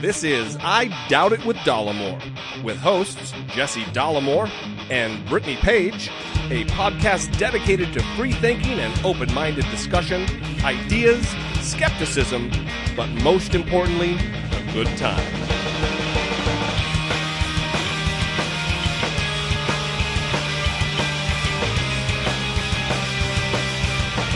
[0.00, 2.20] This is I Doubt It with Dollamore,
[2.64, 4.50] with hosts Jesse Dollamore
[4.90, 6.08] and Brittany Page,
[6.50, 10.26] a podcast dedicated to free thinking and open minded discussion,
[10.64, 11.24] ideas,
[11.60, 12.50] skepticism,
[12.96, 15.41] but most importantly, a good time.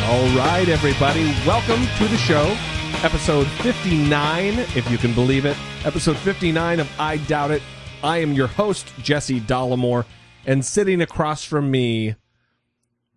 [0.09, 2.57] All right, everybody, welcome to the show.
[3.03, 5.57] Episode 59, if you can believe it.
[5.85, 7.61] Episode 59 of I Doubt It.
[8.05, 10.05] I am your host, Jesse Dollamore,
[10.47, 12.15] and sitting across from me,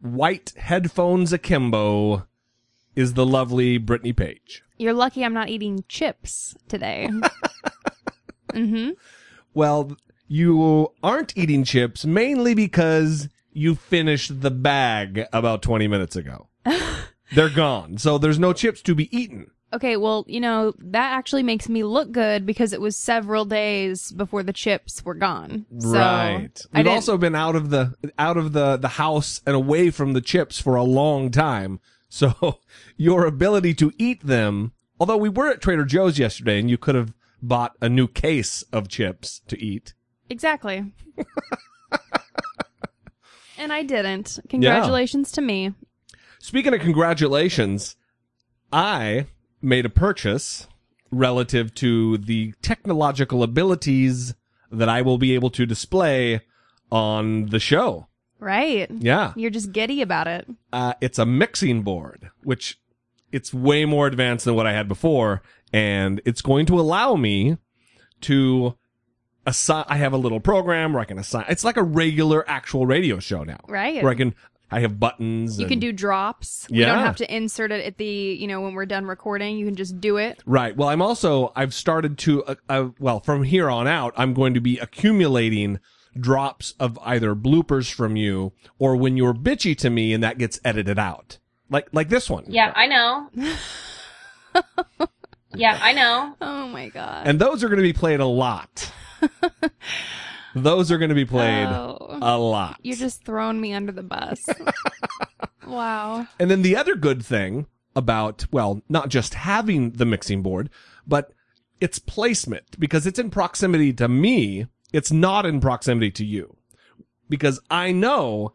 [0.01, 2.25] white headphones akimbo,
[2.95, 4.63] is the lovely Brittany Page.
[4.79, 7.07] You're lucky I'm not eating chips today.
[8.51, 8.93] mm-hmm.
[9.53, 9.95] Well,
[10.27, 16.48] you aren't eating chips mainly because you finished the bag about 20 minutes ago.
[17.33, 19.51] They're gone, so there's no chips to be eaten.
[19.71, 24.11] Okay, well, you know, that actually makes me look good because it was several days
[24.11, 25.67] before the chips were gone.
[25.77, 26.59] So right.
[26.73, 30.21] We've also been out of the out of the the house and away from the
[30.21, 31.79] chips for a long time.
[32.11, 32.61] So
[32.97, 36.95] your ability to eat them, although we were at Trader Joe's yesterday and you could
[36.95, 39.93] have bought a new case of chips to eat.
[40.27, 40.91] Exactly.
[43.59, 44.39] and I didn't.
[44.49, 45.75] Congratulations to me.
[46.39, 47.95] Speaking of congratulations,
[48.71, 49.27] I
[49.61, 50.67] made a purchase
[51.11, 54.33] relative to the technological abilities
[54.71, 56.41] that I will be able to display
[56.91, 58.07] on the show.
[58.39, 58.89] Right.
[58.89, 59.33] Yeah.
[59.35, 60.47] You're just giddy about it.
[60.71, 62.79] Uh, it's a mixing board, which
[63.31, 65.41] it's way more advanced than what I had before.
[65.73, 67.57] And it's going to allow me
[68.21, 68.77] to
[69.45, 72.85] assign, I have a little program where I can assign, it's like a regular actual
[72.85, 73.59] radio show now.
[73.67, 74.01] Right.
[74.01, 74.35] Where I can,
[74.71, 75.59] I have buttons.
[75.59, 76.67] You can do drops.
[76.69, 76.93] You Yeah.
[76.93, 79.57] don't have to insert it at the, you know, when we're done recording.
[79.57, 80.39] You can just do it.
[80.45, 80.75] Right.
[80.77, 84.53] Well, I'm also I've started to uh, uh, well from here on out I'm going
[84.53, 85.79] to be accumulating
[86.19, 90.59] drops of either bloopers from you or when you're bitchy to me and that gets
[90.63, 91.37] edited out.
[91.69, 92.45] Like like this one.
[92.47, 93.29] Yeah, I know.
[95.55, 96.35] yeah, I know.
[96.41, 97.27] Oh my god.
[97.27, 98.91] And those are going to be played a lot.
[100.55, 102.19] those are going to be played Oh.
[102.21, 102.79] a lot.
[102.83, 104.39] You're just throwing me under the bus.
[105.67, 106.27] wow.
[106.39, 110.69] And then the other good thing about, well, not just having the mixing board,
[111.07, 111.31] but
[111.81, 116.55] its placement, because it's in proximity to me, it's not in proximity to you.
[117.29, 118.53] Because I know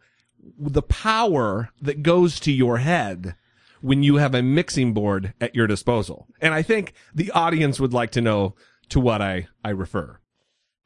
[0.59, 3.35] the power that goes to your head
[3.81, 6.27] when you have a mixing board at your disposal.
[6.41, 8.55] And I think the audience would like to know
[8.89, 10.19] to what I, I refer.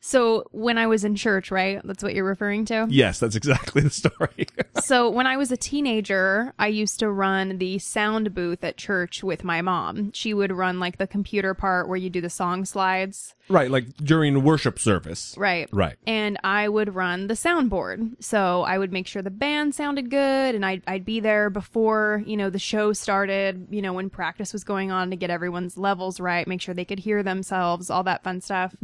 [0.01, 1.81] So when I was in church, right?
[1.83, 2.87] That's what you're referring to?
[2.89, 4.47] Yes, that's exactly the story.
[4.81, 9.23] So when I was a teenager, I used to run the sound booth at church
[9.23, 10.11] with my mom.
[10.13, 13.35] She would run like the computer part where you do the song slides.
[13.49, 15.35] Right, like during worship service.
[15.37, 15.69] Right.
[15.71, 15.97] Right.
[16.07, 18.23] And I would run the soundboard.
[18.23, 22.23] So I would make sure the band sounded good and I'd, I'd be there before,
[22.25, 25.77] you know, the show started, you know, when practice was going on to get everyone's
[25.77, 28.75] levels right, make sure they could hear themselves, all that fun stuff.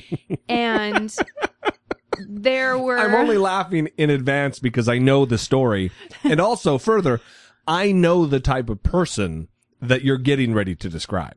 [0.48, 1.14] and
[2.28, 5.90] there were I'm only laughing in advance because I know the story.
[6.22, 7.20] And also further,
[7.66, 9.48] I know the type of person
[9.80, 11.34] that you're getting ready to describe.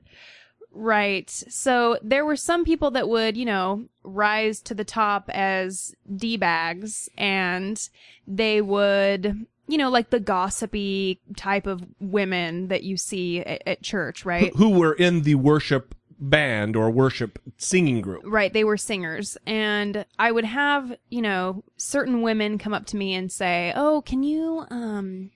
[0.80, 1.28] Right.
[1.30, 6.38] So there were some people that would, you know, rise to the top as D
[6.38, 7.90] bags and
[8.28, 13.82] they would, you know, like the gossipy type of women that you see at, at
[13.82, 14.56] church, right?
[14.56, 18.24] Who were in the worship band or worship singing group.
[18.26, 19.38] Right, they were singers.
[19.46, 24.02] And I would have, you know, certain women come up to me and say, "Oh,
[24.02, 25.32] can you um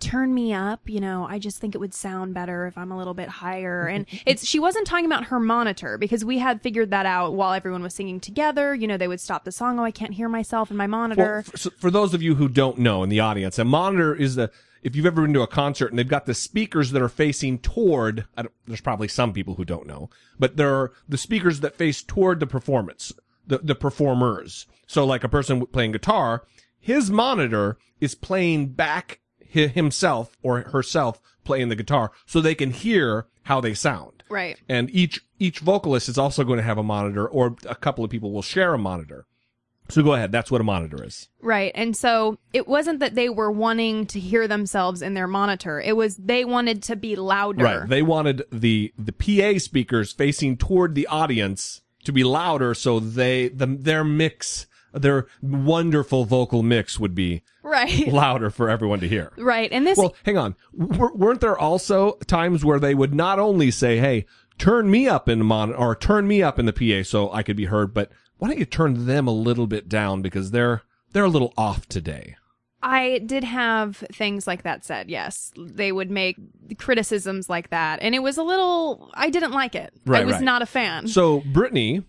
[0.00, 0.80] turn me up?
[0.86, 3.86] You know, I just think it would sound better if I'm a little bit higher."
[3.86, 7.52] And it's she wasn't talking about her monitor because we had figured that out while
[7.52, 8.74] everyone was singing together.
[8.74, 11.44] You know, they would stop the song, "Oh, I can't hear myself in my monitor."
[11.46, 14.36] Well, for, for those of you who don't know in the audience, a monitor is
[14.36, 14.50] the
[14.86, 17.58] if you've ever been to a concert and they've got the speakers that are facing
[17.58, 21.58] toward, I don't, there's probably some people who don't know, but there are the speakers
[21.58, 23.12] that face toward the performance,
[23.44, 24.66] the, the performers.
[24.86, 26.44] So like a person playing guitar,
[26.78, 29.18] his monitor is playing back
[29.50, 34.24] himself or herself playing the guitar so they can hear how they sound.
[34.28, 34.58] right.
[34.68, 38.10] And each, each vocalist is also going to have a monitor or a couple of
[38.10, 39.26] people will share a monitor.
[39.88, 40.32] So go ahead.
[40.32, 41.28] That's what a monitor is.
[41.40, 41.70] Right.
[41.74, 45.80] And so it wasn't that they were wanting to hear themselves in their monitor.
[45.80, 47.64] It was they wanted to be louder.
[47.64, 47.88] Right.
[47.88, 53.48] They wanted the the PA speakers facing toward the audience to be louder so they
[53.48, 54.66] the their mix
[55.00, 58.08] their wonderful vocal mix would be Right.
[58.12, 59.32] louder for everyone to hear.
[59.36, 59.70] Right.
[59.72, 60.54] And this Well, hang on.
[60.78, 64.26] W- weren't there also times where they would not only say, "Hey,
[64.58, 67.42] turn me up in the mon or turn me up in the PA so I
[67.42, 70.82] could be heard," but why don't you turn them a little bit down because they're
[71.12, 72.36] they're a little off today.
[72.82, 75.08] I did have things like that said.
[75.10, 76.36] Yes, they would make
[76.78, 79.10] criticisms like that, and it was a little.
[79.14, 79.92] I didn't like it.
[80.04, 80.42] Right, I was right.
[80.44, 81.08] not a fan.
[81.08, 82.04] So, Brittany,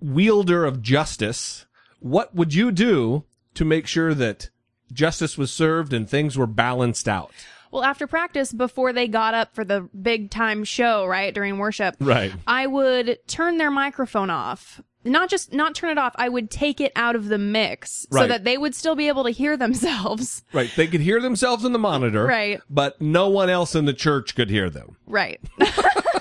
[0.00, 1.66] wielder of justice,
[2.04, 3.24] what would you do
[3.54, 4.50] to make sure that
[4.92, 7.32] justice was served and things were balanced out?
[7.72, 11.96] well, after practice, before they got up for the big time show, right during worship,
[11.98, 12.30] Right.
[12.46, 14.80] I would turn their microphone off.
[15.02, 16.12] Not just not turn it off.
[16.16, 19.24] I would take it out of the mix so that they would still be able
[19.24, 20.42] to hear themselves.
[20.52, 20.70] Right.
[20.76, 22.24] They could hear themselves in the monitor.
[22.24, 22.60] Right.
[22.70, 24.96] But no one else in the church could hear them.
[25.06, 25.40] Right.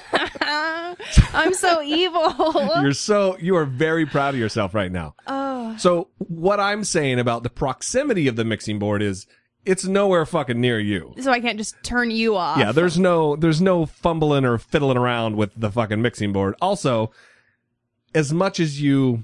[1.33, 2.33] I'm so evil.
[2.81, 5.15] You're so you are very proud of yourself right now.
[5.27, 5.75] oh.
[5.77, 9.25] So what I'm saying about the proximity of the mixing board is
[9.65, 11.13] it's nowhere fucking near you.
[11.19, 12.57] So I can't just turn you off.
[12.57, 16.55] Yeah, there's no there's no fumbling or fiddling around with the fucking mixing board.
[16.61, 17.11] Also,
[18.13, 19.23] as much as you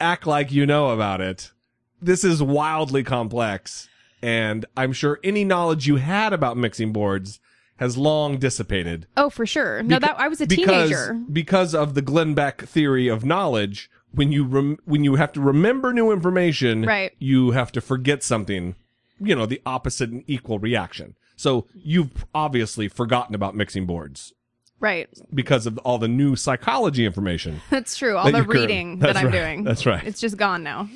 [0.00, 1.52] act like you know about it,
[2.00, 3.88] this is wildly complex
[4.24, 7.40] and I'm sure any knowledge you had about mixing boards
[7.76, 9.06] has long dissipated.
[9.16, 9.82] Oh, for sure.
[9.82, 11.14] No, Beca- that I was a because, teenager.
[11.32, 15.40] Because of the Glenn Beck theory of knowledge, when you rem- when you have to
[15.40, 17.12] remember new information, Right.
[17.18, 18.76] you have to forget something,
[19.20, 21.16] you know, the opposite and equal reaction.
[21.36, 24.32] So you've obviously forgotten about mixing boards
[24.78, 25.08] Right.
[25.34, 27.60] because of all the new psychology information.
[27.70, 28.16] That's true.
[28.16, 29.32] All that the reading that I'm right.
[29.32, 29.64] doing.
[29.64, 30.04] That's right.
[30.06, 30.88] It's just gone now.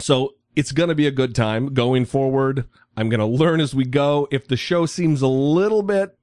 [0.00, 2.66] So it's going to be a good time going forward.
[2.98, 4.26] I'm going to learn as we go.
[4.32, 6.18] If the show seems a little bit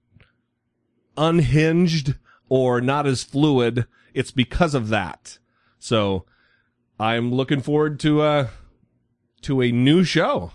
[1.15, 2.15] unhinged
[2.49, 5.39] or not as fluid, it's because of that.
[5.79, 6.25] So
[6.99, 8.47] I'm looking forward to uh
[9.43, 10.51] to a new show.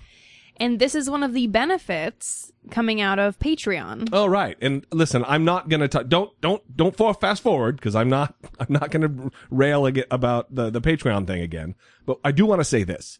[0.58, 4.10] And this is one of the benefits coming out of Patreon.
[4.12, 4.58] Oh right.
[4.60, 8.10] And listen, I'm not going to talk don't don't don't for fast forward because I'm
[8.10, 11.76] not I'm not going to rail about the the Patreon thing again.
[12.04, 13.18] But I do want to say this.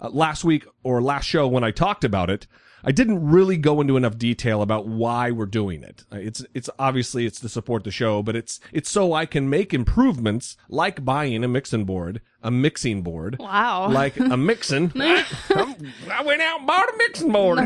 [0.00, 2.46] Uh, last week or last show when I talked about it,
[2.84, 6.04] I didn't really go into enough detail about why we're doing it.
[6.12, 9.50] Uh, It's it's obviously it's to support the show, but it's it's so I can
[9.50, 13.36] make improvements like buying a mixing board, a mixing board.
[13.40, 13.90] Wow.
[13.90, 14.92] Like a mixing.
[14.96, 17.58] I went out and bought a mixing board.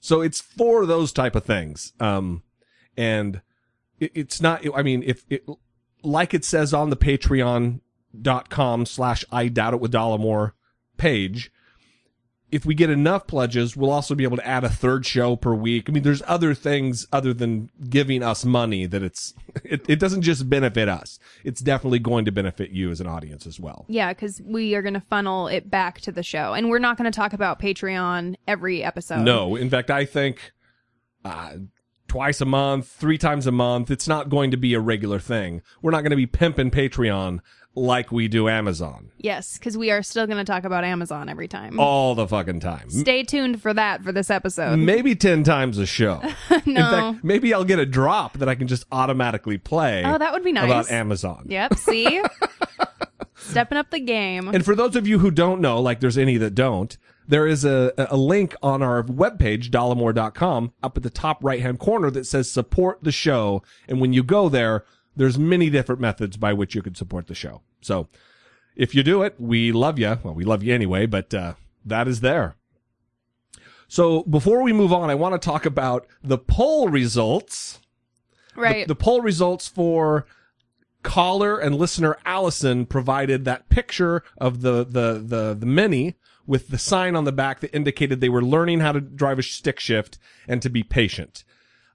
[0.00, 1.94] So it's for those type of things.
[1.98, 2.42] Um,
[2.96, 3.40] and
[3.98, 5.44] it, it's not, I mean, if it,
[6.02, 6.96] like it says on the
[8.14, 10.52] patreon.com slash I doubt it with Dollamore
[10.96, 11.50] page,
[12.50, 15.52] if we get enough pledges, we'll also be able to add a third show per
[15.52, 15.88] week.
[15.88, 19.34] I mean, there's other things other than giving us money that it's,
[19.64, 21.18] it, it doesn't just benefit us.
[21.42, 23.86] It's definitely going to benefit you as an audience as well.
[23.88, 26.52] yeah, because we are going to funnel it back to the show.
[26.52, 29.22] And we're not going to talk about Patreon every episode.
[29.22, 30.52] No, in fact, I think
[31.24, 31.54] uh,
[32.06, 33.90] twice a month, three times a month.
[33.90, 35.62] It's not going to be a regular thing.
[35.82, 37.40] We're not going to be pimping Patreon
[37.74, 41.48] like we do Amazon Yes, because we are still going to talk about Amazon every
[41.48, 41.80] time.
[41.80, 42.90] all the fucking time.
[42.90, 44.76] Stay tuned for that for this episode.
[44.76, 46.20] Maybe 10 times a show.
[46.50, 46.58] no.
[46.66, 50.34] In fact, maybe I'll get a drop that I can just automatically play oh, that
[50.34, 50.66] would be nice.
[50.66, 51.46] about Amazon.
[51.48, 52.22] Yep, see?
[53.34, 54.48] Stepping up the game.
[54.48, 56.94] And for those of you who don't know, like there's any that don't,
[57.26, 61.78] there is a, a link on our webpage, dollamore.com, up at the top right hand
[61.78, 63.62] corner that says support the show.
[63.88, 64.84] And when you go there,
[65.16, 67.62] there's many different methods by which you can support the show.
[67.80, 68.08] So
[68.76, 70.18] if you do it, we love you.
[70.22, 71.54] Well, we love you anyway, but, uh,
[71.84, 72.56] that is there.
[73.88, 77.80] So before we move on, I want to talk about the poll results
[78.56, 78.86] right.
[78.86, 80.26] the poll results for
[81.02, 86.16] caller and listener Allison provided that picture of the, the, the, the mini
[86.46, 89.42] with the sign on the back that indicated they were learning how to drive a
[89.42, 90.18] stick shift
[90.48, 91.44] and to be patient.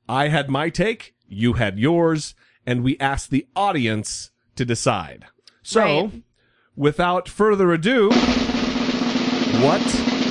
[0.08, 2.34] I had my take, you had yours,
[2.66, 5.26] and we ask the audience to decide.
[5.64, 6.24] So, Right.
[6.76, 8.10] without further ado,
[9.64, 9.82] what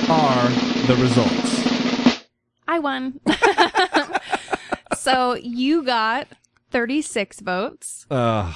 [0.09, 0.49] are
[0.87, 1.59] the results?
[2.67, 3.19] I won.
[4.95, 6.27] so you got
[6.71, 8.53] 36 votes, Uh,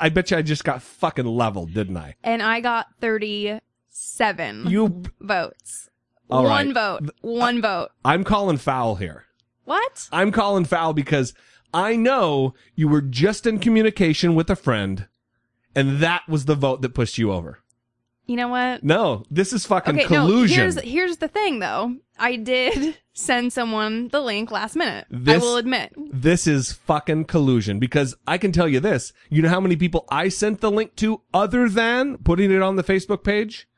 [0.00, 2.14] I bet you I just got fucking leveled, didn't I?
[2.22, 5.90] and I got 37 You, votes.
[6.30, 6.74] All One right.
[6.74, 7.10] vote.
[7.22, 7.90] One vote.
[8.04, 9.24] I'm calling foul here.
[9.64, 10.08] What?
[10.12, 11.34] I'm calling foul because
[11.74, 15.06] I know you were just in communication with a friend
[15.74, 17.58] and that was the vote that pushed you over.
[18.26, 18.82] You know what?
[18.82, 20.56] No, this is fucking Okay, collusion.
[20.56, 20.62] no.
[20.64, 21.94] Here's here's the thing, though.
[22.18, 25.06] I did send someone the link last minute.
[25.12, 25.92] I This- will admit.
[25.96, 29.12] This is fucking collusion because I can tell you this.
[29.30, 32.74] You know how many people I sent the link to other than putting it on
[32.74, 33.68] the Facebook page?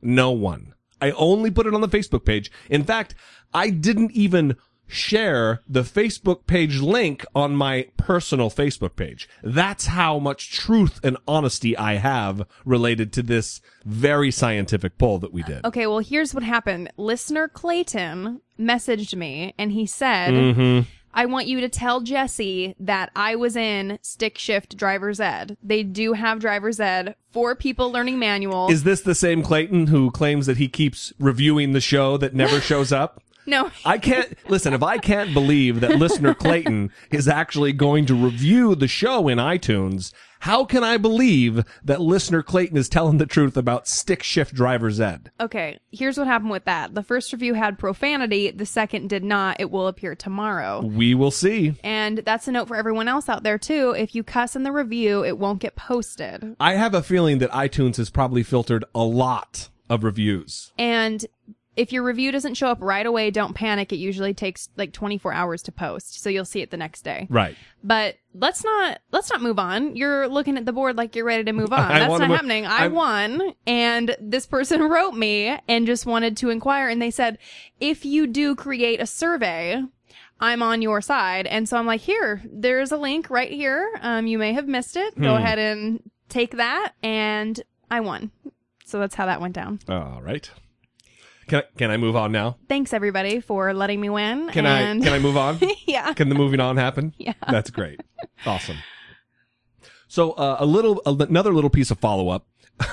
[0.00, 0.72] No one.
[1.02, 2.50] I only put it on the Facebook page.
[2.70, 3.14] In fact,
[3.52, 4.56] I didn't even
[4.90, 9.28] share the Facebook page link on my personal Facebook page.
[9.42, 15.32] That's how much truth and honesty I have related to this very scientific poll that
[15.32, 15.64] we did.
[15.64, 16.90] Okay, well, here's what happened.
[16.96, 20.88] Listener Clayton messaged me and he said, Mm-hmm.
[21.12, 25.56] I want you to tell Jesse that I was in Stick Shift Driver's Ed.
[25.62, 28.70] They do have Driver's Ed for people learning manual.
[28.70, 32.60] Is this the same Clayton who claims that he keeps reviewing the show that never
[32.60, 33.20] shows up?
[33.50, 34.72] No, I can't listen.
[34.72, 39.38] If I can't believe that listener Clayton is actually going to review the show in
[39.38, 44.54] iTunes, how can I believe that listener Clayton is telling the truth about stick shift
[44.54, 45.30] driver's ed?
[45.38, 46.94] Okay, here's what happened with that.
[46.94, 49.60] The first review had profanity, the second did not.
[49.60, 50.80] It will appear tomorrow.
[50.82, 51.78] We will see.
[51.84, 53.94] And that's a note for everyone else out there too.
[53.96, 56.56] If you cuss in the review, it won't get posted.
[56.58, 60.72] I have a feeling that iTunes has probably filtered a lot of reviews.
[60.78, 61.26] And
[61.80, 63.92] if your review doesn't show up right away, don't panic.
[63.92, 67.26] It usually takes like 24 hours to post, so you'll see it the next day.
[67.30, 67.56] Right.
[67.82, 69.96] But let's not let's not move on.
[69.96, 71.80] You're looking at the board like you're ready to move on.
[71.90, 72.66] I That's not happening.
[72.66, 77.10] I I'm- won, and this person wrote me and just wanted to inquire, and they
[77.10, 77.38] said
[77.80, 79.82] if you do create a survey.
[80.42, 81.46] I'm on your side.
[81.46, 83.86] And so I'm like, here, there's a link right here.
[84.00, 85.14] Um, you may have missed it.
[85.20, 85.42] Go Hmm.
[85.42, 86.94] ahead and take that.
[87.02, 87.60] And
[87.90, 88.30] I won.
[88.86, 89.80] So that's how that went down.
[89.86, 90.50] All right.
[91.50, 92.58] Can I, can I move on now?
[92.68, 94.50] Thanks everybody for letting me win.
[94.50, 95.58] Can and I can I move on?
[95.84, 96.12] yeah.
[96.12, 97.12] Can the moving on happen?
[97.18, 97.32] Yeah.
[97.48, 98.00] That's great.
[98.46, 98.76] Awesome.
[100.06, 102.46] So uh, a little another little piece of follow up.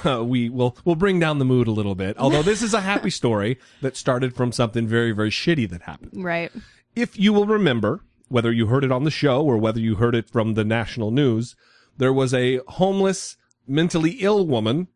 [0.04, 2.18] Uh, we will we'll bring down the mood a little bit.
[2.18, 6.24] Although this is a happy story that started from something very very shitty that happened.
[6.24, 6.52] Right.
[6.96, 10.16] If you will remember, whether you heard it on the show or whether you heard
[10.16, 11.56] it from the national news,
[11.96, 13.38] there was a homeless,
[13.68, 14.88] mentally ill woman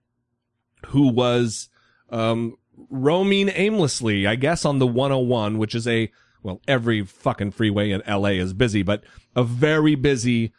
[0.88, 1.70] who was
[2.10, 2.58] um,
[2.90, 6.12] roaming aimlessly, I guess, on the 101, which is a,
[6.44, 9.04] well, every fucking freeway in LA is busy, but
[9.36, 10.54] a very busy,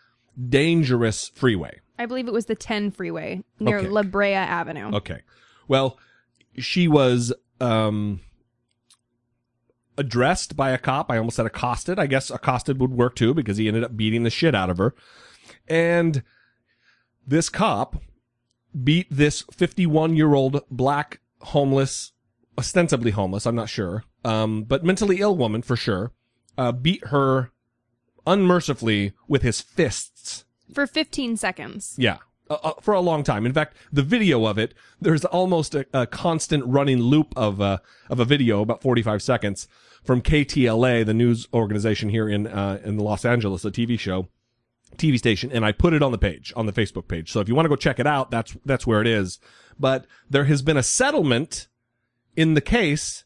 [0.48, 1.80] dangerous freeway.
[1.98, 3.88] I believe it was the 10 freeway near Okay.
[3.88, 4.94] La Brea Avenue.
[4.96, 5.22] Okay.
[5.68, 5.98] Well,
[6.58, 8.20] she was um
[9.96, 11.10] addressed by a cop.
[11.10, 11.98] I almost said accosted.
[11.98, 14.78] I guess accosted would work too because he ended up beating the shit out of
[14.78, 14.94] her.
[15.68, 16.22] And
[17.26, 18.02] this cop
[18.82, 22.11] beat this 51-year-old black homeless
[22.58, 24.04] ostensibly homeless, I'm not sure.
[24.24, 26.12] Um but mentally ill woman for sure.
[26.56, 27.50] Uh beat her
[28.26, 30.44] unmercifully with his fists.
[30.72, 31.94] For 15 seconds.
[31.98, 32.18] Yeah.
[32.50, 33.46] Uh, uh, for a long time.
[33.46, 37.78] In fact, the video of it, there's almost a, a constant running loop of uh,
[38.10, 39.68] of a video about 45 seconds
[40.04, 44.28] from KTLA, the news organization here in uh, in Los Angeles, a TV show,
[44.96, 47.30] TV station, and I put it on the page on the Facebook page.
[47.30, 49.38] So if you want to go check it out, that's that's where it is.
[49.78, 51.68] But there has been a settlement
[52.36, 53.24] in the case,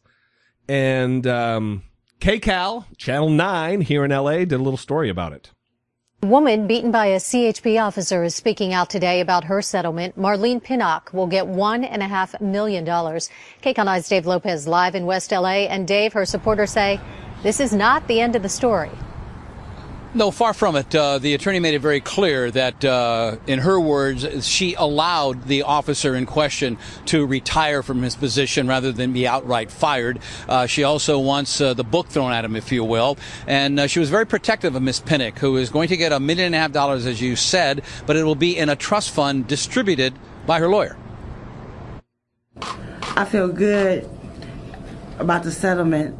[0.67, 1.83] and um,
[2.19, 5.51] KCAL Channel Nine here in LA did a little story about it.
[6.23, 10.17] A woman beaten by a CHP officer is speaking out today about her settlement.
[10.17, 13.29] Marlene Pinnock will get one and a half million dollars.
[13.61, 15.67] KCAL9's Dave Lopez live in West LA.
[15.69, 16.99] And Dave, her supporters say
[17.43, 18.89] this is not the end of the story.
[20.17, 20.95] No, far from it.
[20.95, 25.61] Uh, the attorney made it very clear that, uh, in her words, she allowed the
[25.61, 30.17] officer in question to retire from his position rather than be outright fired.
[30.49, 33.15] Uh, she also wants uh, the book thrown at him, if you will.
[33.45, 36.19] And uh, she was very protective of Miss Pinnock, who is going to get a
[36.19, 39.11] million and a half dollars, as you said, but it will be in a trust
[39.11, 40.15] fund distributed
[40.47, 40.97] by her lawyer.
[43.15, 44.09] I feel good
[45.19, 46.17] about the settlement,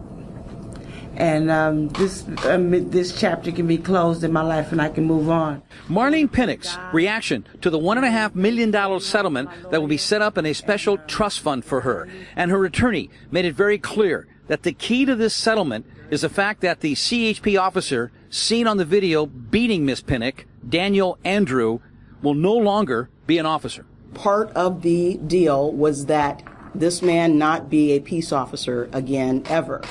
[1.18, 5.04] and um, this um, this chapter can be closed in my life, and I can
[5.04, 5.64] move on.
[5.90, 10.54] Marlene Pinnock's reaction to the $1.5 million settlement that will be set up in a
[10.54, 12.08] special trust fund for her.
[12.36, 16.30] And her attorney made it very clear that the key to this settlement is the
[16.30, 21.80] fact that the CHP officer seen on the video beating Miss Pinnock, Daniel Andrew,
[22.22, 23.86] will no longer be an officer.
[24.14, 26.44] part of the deal was that
[26.76, 29.82] this man not be a peace officer again ever.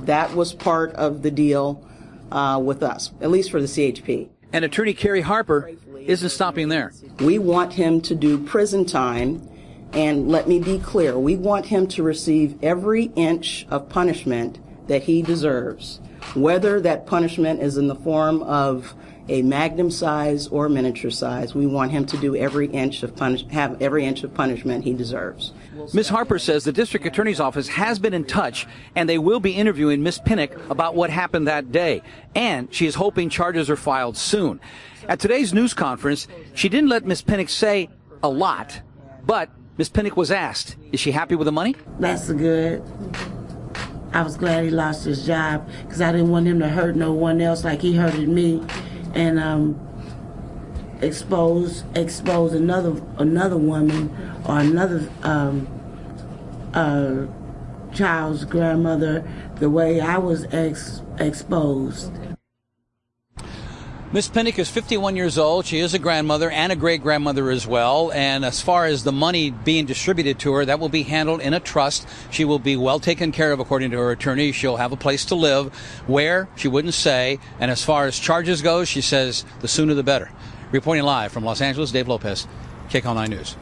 [0.00, 1.86] That was part of the deal
[2.30, 4.28] uh, with us, at least for the CHP.
[4.52, 6.92] And attorney Caree Harper isn't stopping there.
[7.20, 9.48] We want him to do prison time,
[9.92, 15.04] and let me be clear, we want him to receive every inch of punishment that
[15.04, 16.00] he deserves,
[16.34, 18.94] whether that punishment is in the form of
[19.28, 21.54] a magnum size or miniature size.
[21.54, 24.92] We want him to do every inch of punish, have every inch of punishment he
[24.92, 25.52] deserves.
[25.92, 26.08] Ms.
[26.08, 30.02] Harper says the district attorney's office has been in touch and they will be interviewing
[30.02, 30.20] Ms.
[30.24, 32.02] Pinnock about what happened that day.
[32.34, 34.60] And she is hoping charges are filed soon.
[35.08, 37.22] At today's news conference, she didn't let Ms.
[37.22, 37.90] Pinnock say
[38.22, 38.80] a lot,
[39.24, 39.90] but Ms.
[39.90, 41.76] Pinnock was asked, is she happy with the money?
[42.00, 42.82] That's good.
[44.12, 47.12] I was glad he lost his job because I didn't want him to hurt no
[47.12, 48.62] one else like he hurted me,
[49.12, 49.85] and um,
[51.02, 54.14] expose expose another another woman
[54.46, 55.66] or another um,
[56.74, 57.26] uh,
[57.94, 62.12] child's grandmother the way I was ex- exposed.
[64.12, 65.66] Miss Pinnock is 51 years old.
[65.66, 68.12] She is a grandmother and a great grandmother as well.
[68.12, 71.52] And as far as the money being distributed to her, that will be handled in
[71.52, 72.06] a trust.
[72.30, 74.52] She will be well taken care of, according to her attorney.
[74.52, 75.74] She'll have a place to live.
[76.06, 76.48] Where?
[76.54, 77.40] She wouldn't say.
[77.58, 80.30] And as far as charges go, she says the sooner the better.
[80.72, 82.46] Reporting live from Los Angeles, Dave Lopez,
[82.88, 83.56] KCAL 9 News.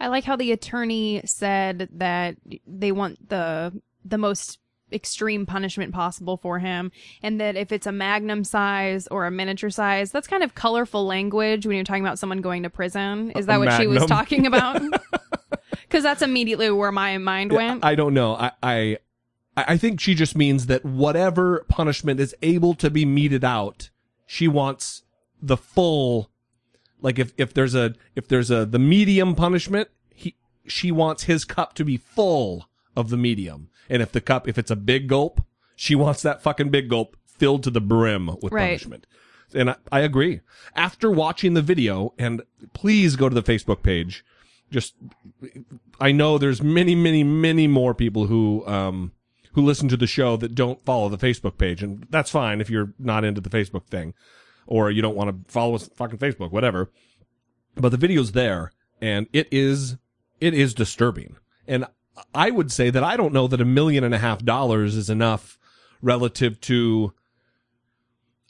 [0.00, 4.58] I like how the attorney said that they want the the most
[4.92, 9.70] extreme punishment possible for him and that if it's a magnum size or a miniature
[9.70, 13.46] size that's kind of colorful language when you're talking about someone going to prison is
[13.46, 14.80] that A what she was talking about
[15.70, 18.34] because that's immediately where my mind went I don't know.
[18.34, 18.98] I, I
[19.56, 23.90] I think she just means that whatever punishment is able to be meted out,
[24.26, 25.03] she wants
[25.46, 26.30] the full.
[27.00, 30.36] Like if if there's a if there's a the medium punishment, he
[30.66, 34.56] she wants his cup to be full of the medium, and if the cup if
[34.58, 35.40] it's a big gulp,
[35.76, 38.68] she wants that fucking big gulp filled to the brim with Right.
[38.68, 39.06] punishment.
[39.52, 40.40] And I, I agree.
[40.74, 44.24] After watching the video, and please go to the Facebook page.
[44.70, 44.94] Just
[46.00, 49.12] I know there's many, many, many more people who um
[49.52, 52.70] who listen to the show that don't follow the Facebook page, and that's fine if
[52.70, 54.14] you're not into the Facebook thing,
[54.66, 56.90] or you don't want to follow us fucking Facebook, whatever.
[57.76, 59.96] But the video's there, and it is
[60.40, 61.86] it is disturbing, and
[62.34, 65.10] I would say that I don't know that a million and a half dollars is
[65.10, 65.58] enough
[66.02, 67.12] relative to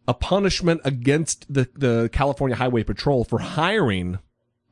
[0.06, 4.18] a punishment against the the California Highway Patrol for hiring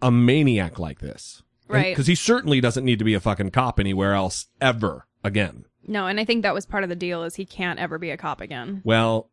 [0.02, 1.42] a maniac like this.
[1.68, 1.92] Right.
[1.92, 5.64] Because he certainly doesn't need to be a fucking cop anywhere else ever again.
[5.86, 8.10] no and i think that was part of the deal is he can't ever be
[8.10, 9.30] a cop again Well,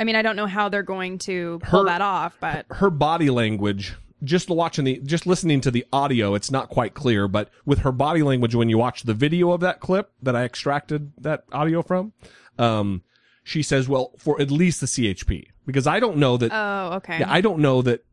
[0.00, 2.90] i mean i don't know how they're going to pull Her- that off but her
[2.90, 7.48] body language, just watching the, just listening to the audio, it's not quite clear, but
[7.64, 11.12] with her body language, when you watch the video of that clip that I extracted
[11.18, 12.12] that audio from,
[12.58, 13.02] um,
[13.42, 17.20] she says, well, for at least the CHP, because I don't know that, oh okay
[17.20, 18.04] yeah, I don't know that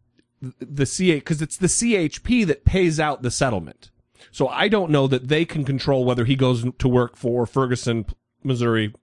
[0.42, 3.92] the CH, because it's the CHP that pays out the settlement.
[4.32, 8.06] So I don't know that they can control whether he goes to work for Ferguson,
[8.44, 8.94] Missouri,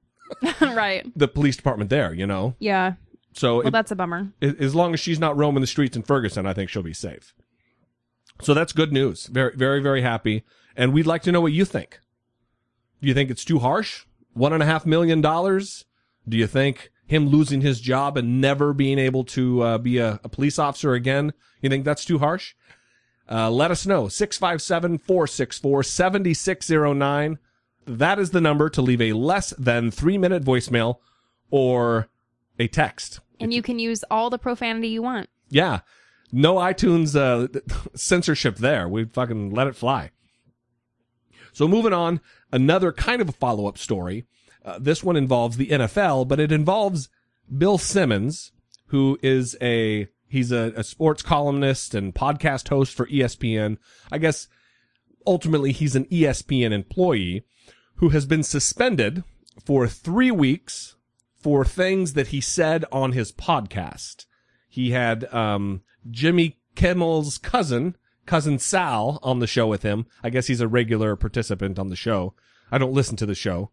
[0.61, 2.55] right the police department there, you know?
[2.59, 2.95] yeah
[3.35, 5.97] So well it- that's a bummer a- as long as she's not roaming the streets
[5.97, 7.35] in Ferguson, I think she'll be safe.
[8.43, 9.27] So that's good news.
[9.27, 10.43] Very, very, very happy.
[10.77, 12.01] And we'd like to know what you think.
[13.01, 14.07] Do you think it's too harsh?
[14.33, 15.85] One and a half million dollars?
[16.29, 20.19] Do you think him losing his job and never being able to uh, be a,
[20.25, 21.33] a police officer again?
[21.63, 22.55] You think that's too harsh?
[23.31, 24.09] Uh, let us know.
[24.09, 27.39] 657 464 7609.
[27.87, 30.97] That is the number to leave a less than three minute voicemail
[31.51, 32.09] or
[32.59, 33.21] a text.
[33.41, 35.81] and you can use all the profanity you want Yeah.
[36.33, 37.49] No iTunes uh,
[37.95, 38.89] censorship there.
[38.89, 40.11] We fucking let it fly.
[41.53, 42.21] So moving on,
[42.53, 44.25] another kind of a follow up story.
[44.65, 47.09] Uh, this one involves the NFL, but it involves
[47.57, 48.51] Bill Simmons,
[48.87, 53.77] who is a he's a, a sports columnist and podcast host for ESPN.
[54.11, 54.49] I guess
[55.27, 57.45] ultimately he's an ESPN employee
[57.97, 59.25] who has been suspended
[59.65, 60.97] for three weeks
[61.37, 64.27] for things that he said on his podcast.
[64.69, 70.07] He had um, Jimmy Kimmel's cousin, cousin Sal, on the show with him.
[70.23, 72.35] I guess he's a regular participant on the show.
[72.73, 73.71] I don't listen to the show,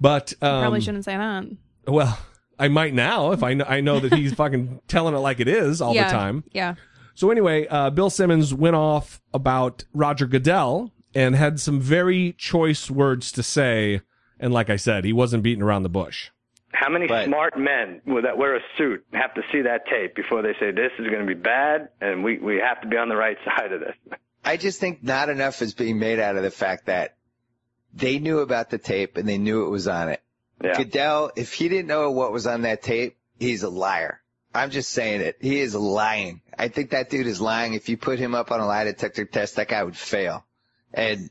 [0.00, 1.44] but um, probably shouldn't say that
[1.86, 2.18] well,
[2.58, 5.48] I might now if I know, I know that he's fucking telling it like it
[5.48, 6.44] is all yeah the time.
[6.52, 6.74] yeah
[7.14, 12.90] So anyway, uh, Bill Simmons went off about Roger Goodell and had some very choice
[12.90, 14.00] words to say.
[14.38, 16.30] And like I said, he wasn't beating around the bush.
[16.72, 17.26] How many Right.
[17.26, 20.70] smart men with that wear a suit have to see that tape before they say
[20.70, 23.36] this is going to be bad and we, we have to be on the right
[23.44, 23.94] side of this?
[24.44, 27.16] I just think not enough is being made out of the fact that
[27.92, 30.22] they knew about the tape and they knew it was on it.
[30.62, 30.76] Yeah.
[30.76, 34.20] Goodell, if he didn't know what was on that tape, he's a liar.
[34.54, 35.36] I'm just saying it.
[35.40, 36.40] He is lying.
[36.58, 37.74] I think that dude is lying.
[37.74, 40.44] If you put him up on a lie detector test, that guy would fail.
[40.92, 41.30] And,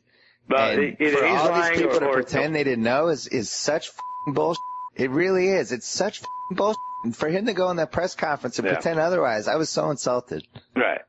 [0.50, 3.50] Well, and for all these people or, to or pretend they didn't know is, is
[3.50, 4.60] such f***ing bullshit.
[4.96, 5.72] It really is.
[5.72, 6.78] It's such bullshit.
[7.06, 8.74] And for him to go in that press conference and Yeah.
[8.74, 10.46] pretend otherwise, I was so insulted.
[10.76, 11.02] Right.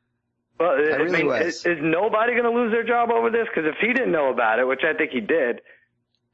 [0.59, 1.47] Well, I, really mean, was.
[1.57, 3.47] is, is nobody going to lose their job over this?
[3.53, 5.63] Because if he didn't know about it, which I think he did,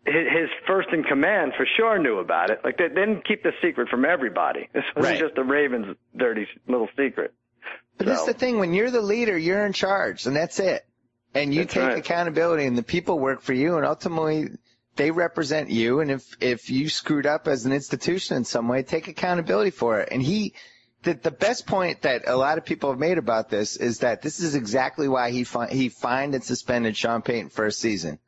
[0.05, 2.61] his, his first in command for sure knew about it.
[2.65, 4.69] Like they, didn't keep the secret from everybody.
[4.75, 5.21] This wasn't Right.
[5.21, 7.33] just the Ravens' dirty little secret.
[7.99, 8.59] But this is the thing.
[8.59, 10.85] When you're the leader, you're in charge, and that's it.
[11.35, 11.99] And you That's take right.
[11.99, 14.49] accountability, and the people work for you, and ultimately
[14.97, 16.01] they represent you.
[16.01, 20.01] And if if you screwed up as an institution in some way, take accountability for
[20.01, 20.09] it.
[20.11, 20.55] And he,
[21.03, 24.23] the the best point that a lot of people have made about this is that
[24.23, 28.19] this is exactly why he fi- he fined and suspended Sean Payton for a season.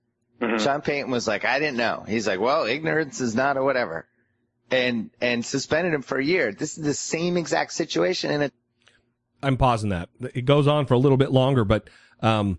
[0.42, 0.60] Mhm.
[0.60, 2.04] Sean Payton was like, I didn't know.
[2.06, 4.06] He's like, well, ignorance is not a whatever.
[4.70, 6.52] And, and suspended him for a year.
[6.52, 8.30] This is the same exact situation.
[8.30, 8.52] And it,
[9.42, 10.10] I'm pausing that.
[10.34, 11.88] It goes on for a little bit longer, but
[12.20, 12.58] um,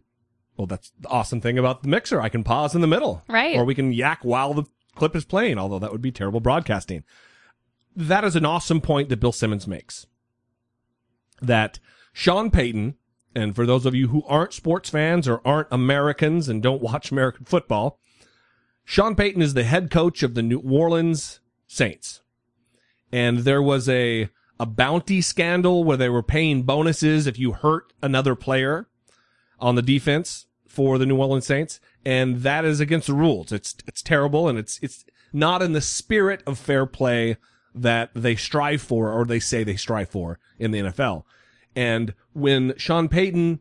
[0.60, 2.20] well, that's the awesome thing about the mixer.
[2.20, 3.56] I can pause in the middle, Right.
[3.56, 5.58] Or we can yak while the clip is playing.
[5.58, 7.06] Although that would be terrible broadcasting.
[7.96, 10.06] That is an awesome point that Bill Simmons makes.
[11.42, 11.80] That
[12.12, 12.96] Sean Payton,
[13.34, 17.10] and for those of you who aren't sports fans or aren't Americans and don't watch
[17.10, 17.98] American football,
[18.84, 22.22] Sean Payton is the head coach of the New Orleans Saints.
[23.14, 27.94] And there was a a bounty scandal where they were paying bonuses if you hurt
[28.02, 28.90] another player
[29.58, 33.52] on the defense for the New Orleans Saints, and that is against the rules.
[33.52, 35.04] It's it's terrible, and it's it's
[35.34, 37.38] not in the spirit of fair play
[37.76, 41.24] that they strive for or they say they strive for in the NFL.
[41.76, 43.60] And when Sean Payton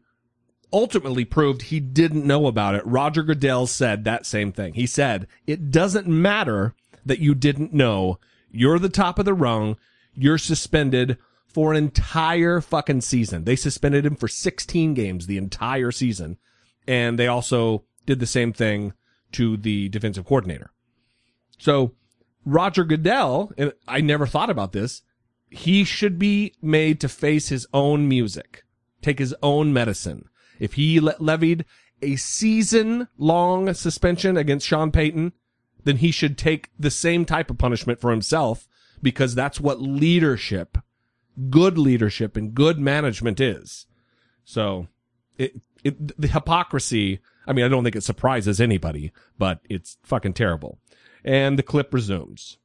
[0.73, 4.75] ultimately proved he didn't know about it, Roger Goodell said that same thing.
[4.75, 8.19] He said, it doesn't matter that you didn't know.
[8.51, 9.77] You're the top of the rung.
[10.15, 13.45] You're suspended for an entire fucking season.
[13.45, 16.39] They suspended him for 16 games the entire season.
[16.89, 18.95] And they also did the same thing
[19.33, 20.73] to the defensive coordinator.
[21.59, 21.93] So
[22.45, 25.03] Roger Goodell, and I never thought about this,
[25.51, 28.65] he should be made to face his own music,
[29.03, 30.29] take his own medicine.
[30.59, 31.67] If he le- levied
[32.01, 35.33] a season long suspension against Sean Payton,
[35.85, 38.67] then he should take the same type of punishment for himself
[39.03, 40.79] because that's what leadership,
[41.51, 43.87] good leadership and good management is.
[44.45, 44.89] So
[45.37, 50.35] it, it, the hypocrisy, I mean, I don't think it surprises anybody, but it's fucking
[50.35, 50.79] terrible.
[51.25, 52.59] And the clip resumes.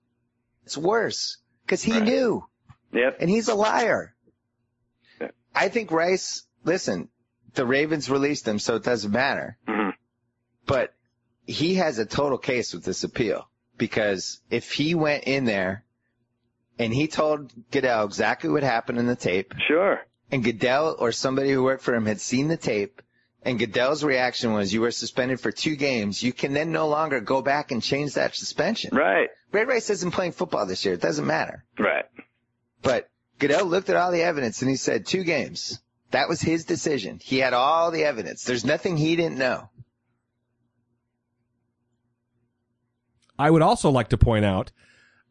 [0.66, 2.04] it's worse because he Right.
[2.04, 2.46] knew.
[2.94, 3.18] Yep.
[3.22, 4.14] and he's a liar.
[5.20, 5.30] Yeah.
[5.56, 7.10] I think Rice, listen,
[7.56, 9.58] the Ravens released him, so it doesn't matter.
[9.68, 9.94] Mhm.
[10.68, 10.94] But
[11.48, 15.84] he has a total case with this appeal because if he went in there
[16.80, 20.00] and he told Goodell exactly what happened in the tape, Sure.
[20.32, 23.02] and Goodell or somebody who worked for him had seen the tape,
[23.46, 26.24] and Goodell's reaction was, "You were suspended for two games.
[26.24, 29.30] You can then no longer go back and change that suspension." Right.
[29.52, 30.96] Ray Rice isn't playing football this year.
[30.96, 31.64] It doesn't matter.
[31.78, 32.06] Right.
[32.82, 35.80] But Goodell looked at all the evidence and he said two games.
[36.12, 37.20] That was his decision.
[37.22, 38.44] He had all the evidence.
[38.44, 39.70] There's nothing he didn't know.
[43.38, 44.72] I would also like to point out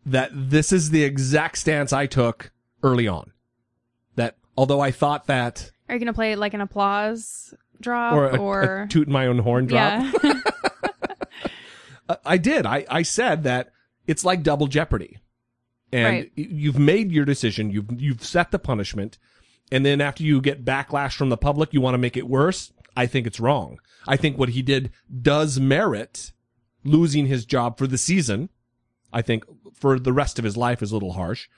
[0.05, 2.51] that this is the exact stance I took
[2.83, 3.33] early on.
[4.17, 8.63] That although I thought that, Are you gonna play like an applause drop or or,
[8.63, 10.13] a, a toot my own horn drop, yeah?
[10.23, 10.43] I-
[12.09, 12.67] uh, I did.
[12.67, 13.73] I, I said that
[14.07, 15.19] it's like double jeopardy.
[15.93, 16.33] And Right.
[16.35, 17.71] you've made your decision.
[17.71, 19.19] You've, you've set the punishment.
[19.71, 22.73] And then after you get backlash from the public, you want to make it worse.
[22.97, 23.79] I think it's wrong.
[24.09, 24.91] I think what he did
[25.21, 26.33] does merit
[26.85, 28.49] losing his job for the season.
[29.13, 31.49] I think for the rest of his life is a little harsh,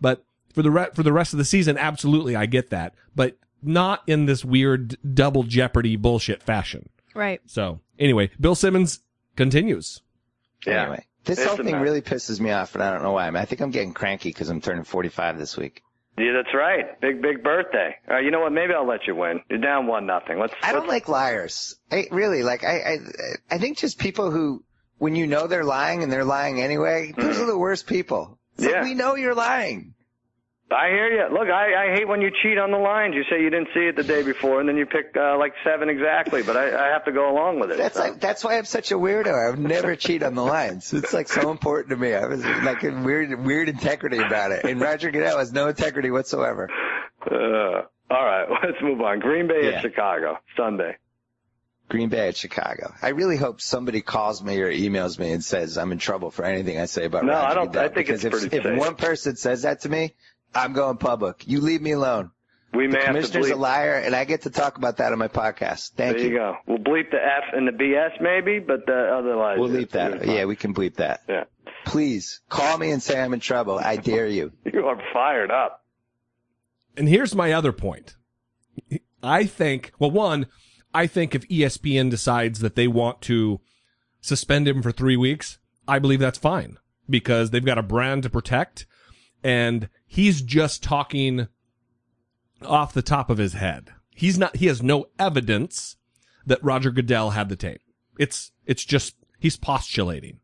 [0.00, 0.22] but
[0.54, 4.02] for the re- for the rest of the season, absolutely, I get that, but not
[4.06, 6.88] in this weird double jeopardy bullshit fashion.
[7.14, 7.40] right.
[7.46, 9.00] So anyway, Bill Simmons
[9.36, 10.02] continues.
[10.66, 10.82] Yeah.
[10.82, 13.26] Anyway, this It's whole thing really pisses me off, and I don't know why.
[13.26, 15.82] I, mean, I think I'm getting cranky because I'm turning 45 this week.
[16.16, 17.00] Yeah, that's right.
[17.00, 17.94] Big, big birthday.
[18.08, 18.52] All right, you know what?
[18.52, 19.40] Maybe I'll let you win.
[19.48, 20.38] You're down one nothing.
[20.38, 20.52] Let's.
[20.62, 21.76] I don't let's- like liars.
[21.92, 22.64] I really like.
[22.64, 22.98] I I
[23.52, 24.64] I think just people who,
[24.98, 27.46] when you know they're lying and they're lying anyway, those are mm-hmm.
[27.46, 28.38] the worst people.
[28.54, 28.82] It's like, Yeah.
[28.82, 29.94] we know you're lying.
[30.70, 31.32] I hear you.
[31.32, 33.14] Look, I, I hate when you cheat on the lines.
[33.14, 35.54] You say you didn't see it the day before, and then you pick uh, like
[35.64, 36.42] seven exactly.
[36.42, 37.78] But I, I have to go along with it.
[37.78, 38.02] That's so.
[38.02, 39.32] like that's why I'm such a weirdo.
[39.32, 40.92] I would never cheat on the lines.
[40.92, 42.12] It's like so important to me.
[42.12, 44.64] I was like a weird weird integrity about it.
[44.66, 46.68] And Roger Goodell has no integrity whatsoever.
[47.24, 49.20] Uh, all right, let's move on.
[49.20, 49.76] Green Bay Yeah.
[49.76, 50.96] at Chicago Sunday.
[51.88, 52.92] Green Bay at Chicago.
[53.00, 56.44] I really hope somebody calls me or emails me and says I'm in trouble for
[56.44, 57.80] anything I say about No, Roger I don't- Goodell.
[57.84, 58.78] I think because it's if, pretty if safe.
[58.78, 60.14] one person says that to me,
[60.54, 61.46] I'm going public.
[61.46, 62.30] You leave me alone.
[62.74, 63.52] We The may have to commissioner's bleep.
[63.52, 65.92] a liar, and I get to talk about that on my podcast.
[65.92, 66.56] Thank there you go.
[66.66, 70.26] We'll bleep the F and the BS maybe, but the otherwise We'll bleep that.
[70.26, 71.22] Yeah, we can bleep that.
[71.28, 71.44] Yeah.
[71.86, 73.78] Please call me and say I'm in trouble.
[73.78, 74.52] I dare you.
[74.72, 75.82] You are fired up.
[76.96, 78.16] And here's my other point.
[79.22, 80.46] I think, well, one,
[80.92, 83.60] I think if ESPN decides that they want to
[84.20, 86.76] suspend him for three weeks, I believe that's fine
[87.08, 88.86] because they've got a brand to protect
[89.42, 91.46] and he's just talking
[92.62, 93.90] off the top of his head.
[94.14, 95.96] He's not, he has no evidence
[96.46, 97.80] that Roger Goodell had the tape.
[98.18, 100.40] It's, it's just, he's postulating.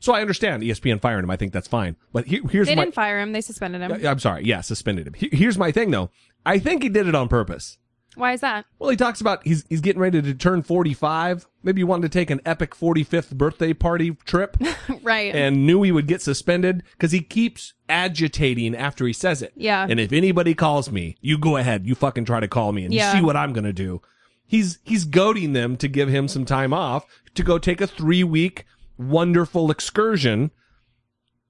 [0.00, 1.30] So I understand ESPN firing him.
[1.30, 1.96] I think that's fine.
[2.12, 3.32] But he, here's They my, didn't fire him.
[3.32, 4.04] They suspended him.
[4.06, 4.44] I'm sorry.
[4.44, 5.14] Yeah, suspended him.
[5.14, 6.10] He- Here's my thing though.
[6.44, 7.78] I think he did it on purpose.
[8.16, 8.64] Why is that?
[8.78, 11.46] Well, he talks about he's he's getting ready to turn 45.
[11.62, 14.56] Maybe he wanted to take an epic 45th birthday party trip
[15.02, 15.34] Right.
[15.34, 19.52] and knew he would get suspended because he keeps agitating after he says it.
[19.56, 19.86] Yeah.
[19.88, 21.86] And if anybody calls me, you go ahead.
[21.86, 23.12] You fucking try to call me and Yeah.
[23.12, 24.02] you see what I'm going to do.
[24.46, 28.66] He's he's goading them to give him some time off to go take a 3-week
[28.98, 30.50] wonderful excursion.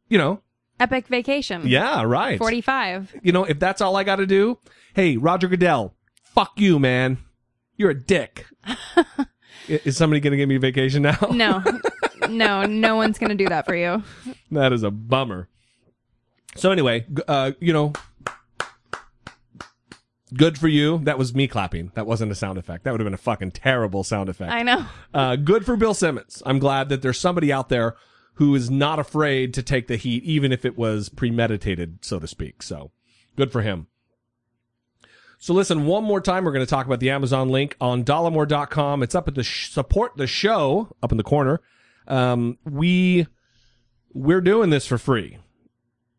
[0.08, 0.40] You know.
[0.80, 1.66] Epic vacation.
[1.68, 2.36] Yeah, right.
[2.38, 3.20] 45.
[3.22, 4.58] You know, if that's all I got to do,
[4.94, 5.93] hey, Roger Goodell,
[6.34, 7.18] fuck you, man.
[7.76, 8.46] You're a dick.
[9.68, 11.16] Is somebody going to give me a vacation now?
[11.32, 11.62] No.
[12.28, 14.02] no, no one's going to do that for you.
[14.50, 15.48] that is a bummer.
[16.56, 17.92] So anyway, uh, you know,
[20.34, 20.98] good for you.
[21.04, 21.92] That was me clapping.
[21.94, 22.84] That wasn't a sound effect.
[22.84, 24.52] That would have been a fucking terrible sound effect.
[24.52, 24.86] I know.
[25.14, 26.42] Uh, good for Bill Simmons.
[26.44, 27.96] I'm glad that there's somebody out there
[28.34, 32.26] who is not afraid to take the heat, even if it was premeditated, so to
[32.26, 32.62] speak.
[32.62, 32.90] So
[33.36, 33.86] good for him.
[35.44, 39.02] So listen, one more time, we're going to talk about the Amazon link on dollamore.com.
[39.02, 41.60] It's up at the sh- support the show up in the corner.
[42.08, 43.26] Um, we,
[44.14, 45.36] we're doing this for free.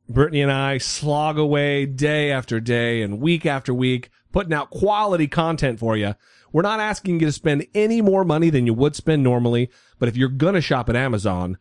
[0.07, 5.27] Brittany and I slog away day after day and week after week, putting out quality
[5.27, 6.13] content for you.
[6.53, 10.07] We're not asking you to spend any more money than you would spend normally, but
[10.07, 11.57] if you're gonna shop at Amazon,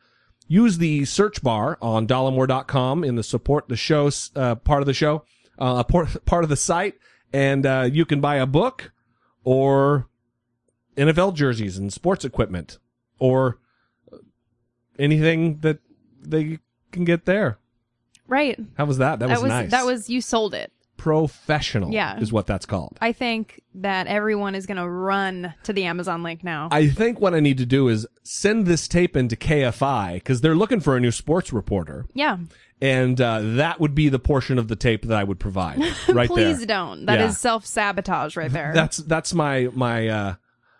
[0.46, 4.92] use the search bar on dollamore.com in the support the show uh, part of the
[4.92, 5.24] show,
[5.58, 6.96] uh, part of the site,
[7.34, 8.92] and uh, you can buy a book
[9.42, 10.06] or
[10.96, 12.78] NFL jerseys and sports equipment
[13.18, 13.58] or
[15.00, 15.80] anything that
[16.22, 16.60] they
[16.92, 17.58] can get there.
[18.28, 18.58] Right.
[18.78, 19.18] How was that?
[19.18, 19.70] That was, that was nice.
[19.72, 20.72] that was you sold it.
[21.04, 21.92] Professional.
[21.92, 22.18] Yeah.
[22.18, 22.96] is what that's called.
[23.02, 26.68] I think that everyone is going to run to the Amazon link now.
[26.72, 30.54] I think what I need to do is send this tape into KFI because they're
[30.54, 32.38] looking for a new sports reporter, yeah.
[32.80, 36.28] and uh, that would be the portion of the tape that I would provide right
[36.30, 36.66] Please there.
[36.66, 37.04] don't.
[37.04, 37.36] That is Yeah.
[37.48, 38.72] self-sabotage right there.
[38.74, 40.34] That's that's my my uh,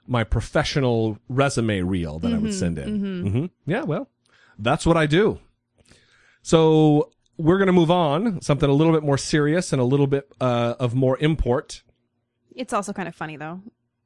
[0.07, 2.89] my professional resume reel that I would send in.
[2.99, 4.09] hmm Yeah, well,
[4.59, 5.39] that's what I do.
[6.43, 10.31] So we're gonna move on something a little bit more serious and a little bit
[10.41, 11.83] uh, of more import.
[12.55, 13.61] it's also kind of funny though.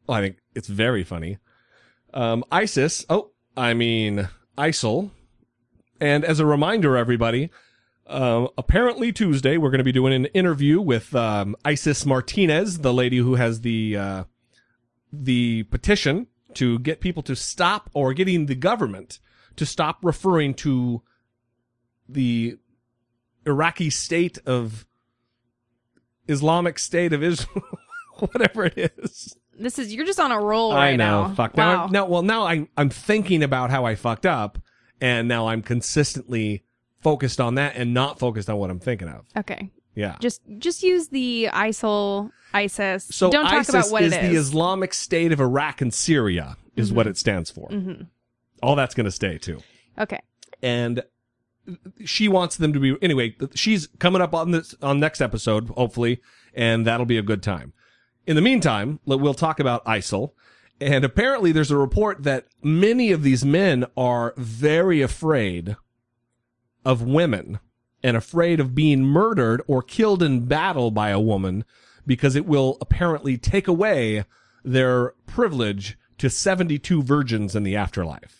[0.07, 1.39] Well, I think it's very funny.
[2.15, 3.05] Um, ISIS.
[3.11, 5.11] Oh, I mean ISIL.
[6.01, 7.51] And as a reminder, everybody,
[8.07, 12.95] um, apparently Tuesday we're going to be doing an interview with um, Isis Martinez, the
[12.95, 14.25] lady who has the uh,
[15.13, 19.21] the petition to get people to stop or getting the government
[19.57, 21.03] to stop referring to
[22.09, 22.57] the
[23.49, 24.87] Iraqi state of
[26.29, 27.65] Islamic State of Israel,
[28.19, 29.37] whatever it is.
[29.59, 31.29] This is you're just on a roll I right know.
[31.29, 31.35] now.
[31.35, 31.57] Fuck.
[31.57, 31.87] Wow.
[31.87, 34.59] Now, now, well, now I'm I'm thinking about how I fucked up,
[35.01, 36.65] and now I'm consistently
[37.01, 39.25] focused on that and not focused on what I'm thinking of.
[39.37, 39.71] okay.
[39.95, 40.17] Yeah.
[40.21, 43.09] Just just use the ISIL ISIS.
[43.11, 44.37] so don't talk ISIS about what is it the.
[44.37, 47.69] Islamic State of Iraq and Syria, is what it stands for.
[47.69, 48.05] Mm-hmm.
[48.63, 49.61] All that's going to stay too.
[49.99, 50.21] okay.
[50.63, 51.03] and
[52.05, 56.21] she wants them to be anyway she's coming up on this on next episode hopefully
[56.55, 57.73] and that'll be a good time.
[58.27, 60.33] In the meantime we'll talk about isil
[60.81, 65.77] and apparently there's a report that many of these men are very afraid
[66.85, 67.59] of women
[68.03, 71.65] and afraid of being murdered or killed in battle by a woman
[72.07, 74.25] because it will apparently take away
[74.65, 78.38] their privilege to 72 virgins in the afterlife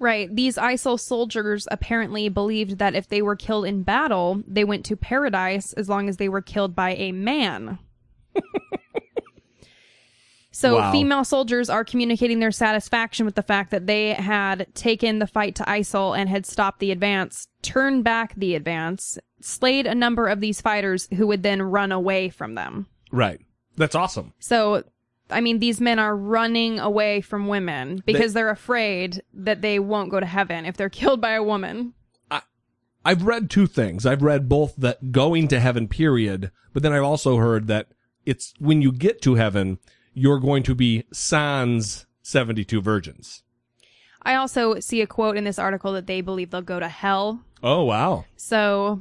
[0.00, 0.34] Right.
[0.34, 4.96] These ISIL soldiers apparently believed that if they were killed in battle, they went to
[4.96, 7.78] paradise as long as they were killed by a man.
[10.52, 10.90] so Wow.
[10.92, 15.54] female soldiers are communicating their satisfaction with the fact that they had taken the fight
[15.56, 20.40] to ISIL and had stopped the advance, turned back the advance, slayed a number of
[20.40, 22.86] these fighters who would then run away from them.
[23.12, 23.40] right
[23.76, 24.82] that's awesome So,
[25.30, 29.78] I mean, these men are running away from women because they, are afraid that they
[29.78, 31.94] won't go to heaven if they're killed by a woman.
[33.04, 34.04] I've read two things.
[34.04, 37.88] I've read both that going to heaven, period, but then I've also heard that
[38.26, 39.78] it's when you get to heaven,
[40.12, 43.42] you're going to be sans 72 virgins.
[44.22, 47.40] I also see a quote in this article that they believe they'll go to hell.
[47.62, 48.26] Oh wow.
[48.36, 49.00] So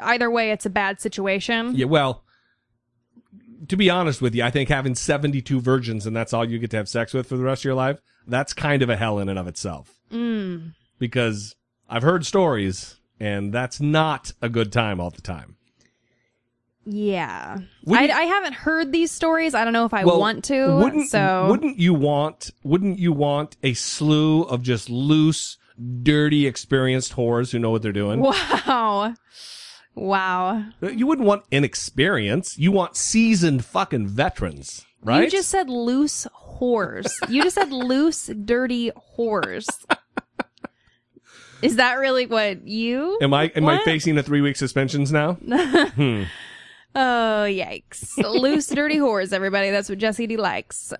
[0.00, 1.74] either way, it's a bad situation.
[1.74, 2.24] Yeah, well,
[3.66, 6.70] to be honest with you, I think having 72 virgins and that's all you get
[6.70, 9.18] to have sex with for the rest of your life, that's kind of a hell
[9.18, 9.94] in and of itself.
[10.12, 10.74] Mm.
[10.98, 11.54] Because
[11.88, 15.56] I've heard stories and that's not a good time all the time.
[16.84, 17.58] Yeah.
[17.86, 19.54] I, I haven't heard these stories.
[19.54, 20.76] I don't know if I Well, want to.
[20.76, 25.58] Wouldn't, so wouldn't you want, wouldn't you want a slew of just loose,
[26.02, 28.20] dirty, experienced whores who know what they're doing?
[28.20, 29.14] wow.
[29.98, 30.64] Wow.
[30.80, 32.56] You wouldn't want inexperience.
[32.58, 35.24] You want seasoned fucking veterans, right?
[35.24, 36.26] You just said loose
[36.58, 37.10] whores.
[37.28, 39.66] you just said loose, dirty whores.
[41.60, 43.18] Is that really what you?
[43.20, 45.38] Am I am I facing a three week suspensions now?
[45.98, 46.24] Hmm.
[46.94, 48.16] Oh, yikes.
[48.16, 49.70] Loose, dirty whores, everybody.
[49.70, 50.92] That's what Jesse D likes.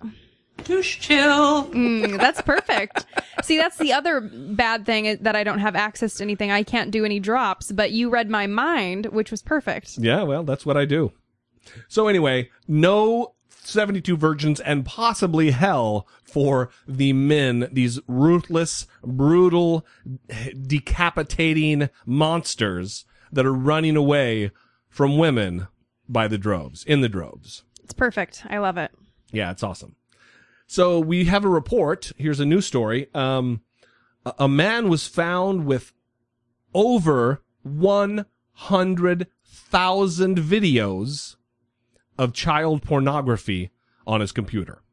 [0.69, 1.65] Douche chill.
[1.65, 3.07] Mm, that's perfect.
[3.41, 6.51] See, that's the other bad thing is that I don't have access to anything.
[6.51, 9.97] I can't do any drops, but you read my mind, which was perfect.
[9.97, 11.11] Yeah, well, that's what I do.
[11.87, 19.87] So anyway, no 72 virgins and possibly hell for the men, these ruthless, brutal,
[20.67, 24.51] decapitating monsters that are running away
[24.87, 25.67] from women
[26.07, 27.63] by the droves, in the droves.
[27.83, 28.45] It's perfect.
[28.51, 28.91] I love it.
[29.31, 29.95] Yeah, it's awesome.
[30.69, 32.13] So we have a report.
[32.15, 33.07] Here's a news story.
[33.15, 33.61] Um,
[34.37, 35.93] a, man was found with
[36.75, 41.35] over 100,000 videos
[42.19, 43.71] of child pornography
[44.05, 44.83] on his computer.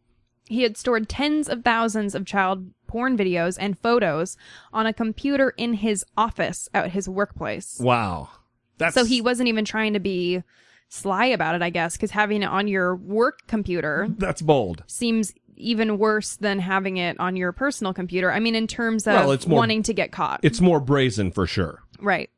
[0.47, 4.39] He had stored tens of thousands of child porn videos and photos
[4.73, 7.79] on a computer in his office at his workplace.
[7.79, 8.31] Wow.
[8.79, 10.43] That's So he wasn't even trying to be
[10.89, 14.85] sly about it, I guess, because having it on your work computer that's bold.
[14.87, 18.31] seems even worse than having it on your personal computer.
[18.33, 20.41] I mean, in terms of Well, it's more- wanting to get caught.
[20.43, 21.83] It's more brazen for sure.
[22.01, 22.31] right.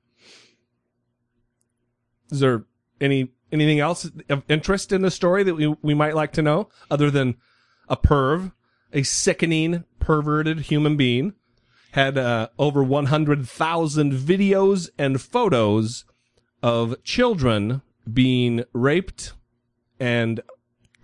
[2.30, 2.64] Is there
[3.00, 6.68] any anything else of interest in the story that we we might like to know
[6.90, 7.36] other than
[7.88, 8.52] a perv,
[8.92, 11.32] a sickening perverted human being
[11.92, 16.04] had uh, over 100,000 videos and photos
[16.62, 17.80] of children
[18.12, 19.32] being raped
[19.98, 20.40] and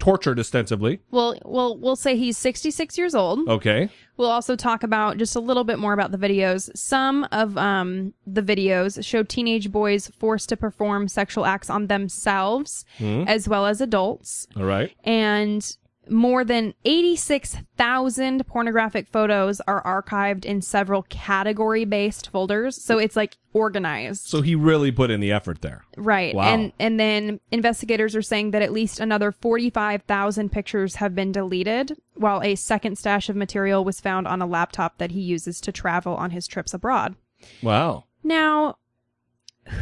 [0.05, 1.01] tortured ostensibly.
[1.11, 3.49] Well, well, we'll say he's 66 years old.
[3.49, 3.89] Okay.
[4.19, 6.71] We'll also talk about just a little bit more about the videos.
[6.77, 12.85] Some of um, the videos show teenage boys forced to perform sexual acts on themselves
[13.01, 14.47] as well as adults.
[14.57, 14.95] All right.
[15.05, 15.75] And
[16.09, 22.83] more than 86,000 pornographic photos are archived in several category based folders.
[22.83, 24.27] So it's like organized.
[24.27, 25.85] So he really put in the effort there.
[25.97, 26.35] Right.
[26.35, 26.45] Wow.
[26.45, 31.97] And and then investigators are saying that at least another 45,000 pictures have been deleted,
[32.15, 35.73] while a second stash of material was found on a laptop that he uses to
[35.73, 37.15] travel on his trips abroad.
[37.63, 38.05] Wow.
[38.23, 38.77] Now,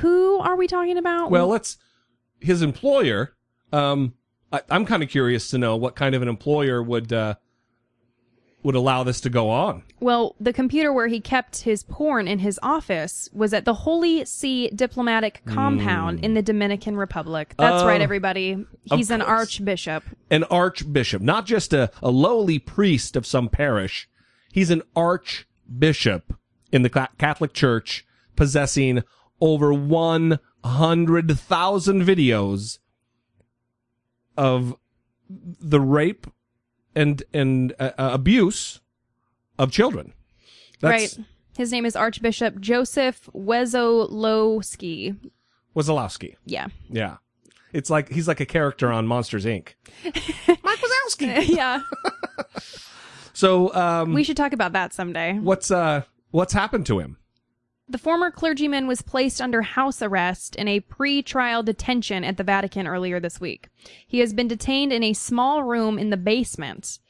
[0.00, 1.30] who are we talking about?
[1.30, 1.78] Well, let's
[2.40, 3.35] his employer.
[3.72, 4.14] Um,
[4.52, 7.34] I, I'm kind of curious to know what kind of an employer would uh,
[8.62, 9.82] would allow this to go on.
[10.00, 14.24] Well, the computer where he kept his porn in his office was at the Holy
[14.24, 17.54] See Diplomatic Compound in the Dominican Republic.
[17.58, 17.86] That's Hmm.
[17.86, 18.64] Oh, right, everybody.
[18.84, 20.04] He's an archbishop.
[20.30, 24.08] An archbishop, not just a, a lowly priest of some parish.
[24.52, 26.34] He's an archbishop
[26.70, 29.02] in the Catholic Church, possessing
[29.40, 30.40] over 100,000
[32.04, 32.78] videos
[34.36, 34.74] of
[35.28, 36.26] the rape
[36.94, 38.80] and and uh, uh, abuse
[39.58, 40.12] of children.
[40.80, 41.26] That's right.
[41.56, 45.16] His name is Archbishop Joseph Wesolowski.
[45.76, 46.36] Wazalowski.
[46.46, 46.68] Yeah.
[46.88, 47.16] Yeah.
[47.72, 49.68] It's like he's like a character on Monsters Inc.
[50.04, 51.48] Mike Wazowski.
[51.56, 51.82] yeah.
[53.34, 55.38] So, um, We should talk about that someday.
[55.38, 57.16] what's uh, what's happened to him?
[57.92, 62.87] The former clergyman was placed under house arrest in a pre-trial detention at the Vatican
[62.87, 63.68] earlier this week.
[64.07, 67.00] He has been detained in a small room in the basement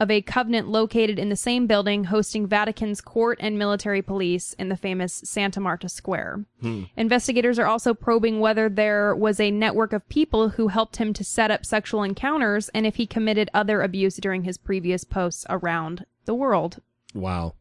[0.00, 4.70] of a covenant located in the same building hosting Vatican's court and military police in
[4.70, 6.46] the famous Santa Marta Square.
[6.62, 6.84] Hmm.
[6.96, 11.22] Investigators are also probing whether there was a network of people who helped him to
[11.22, 16.06] set up sexual encounters and if he committed other abuse during his previous posts around
[16.24, 16.80] the world.
[17.12, 17.56] Wow.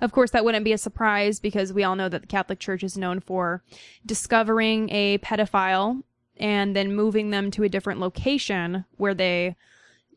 [0.00, 2.82] Of course, that wouldn't be a surprise because we all know that the Catholic Church
[2.82, 3.62] is known for
[4.04, 6.02] discovering a pedophile
[6.36, 9.56] and then moving them to a different location where they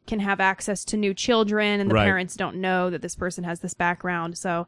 [0.06, 2.06] can have access to new children and the Right.
[2.06, 4.38] parents don't know that this person has this background.
[4.38, 4.68] So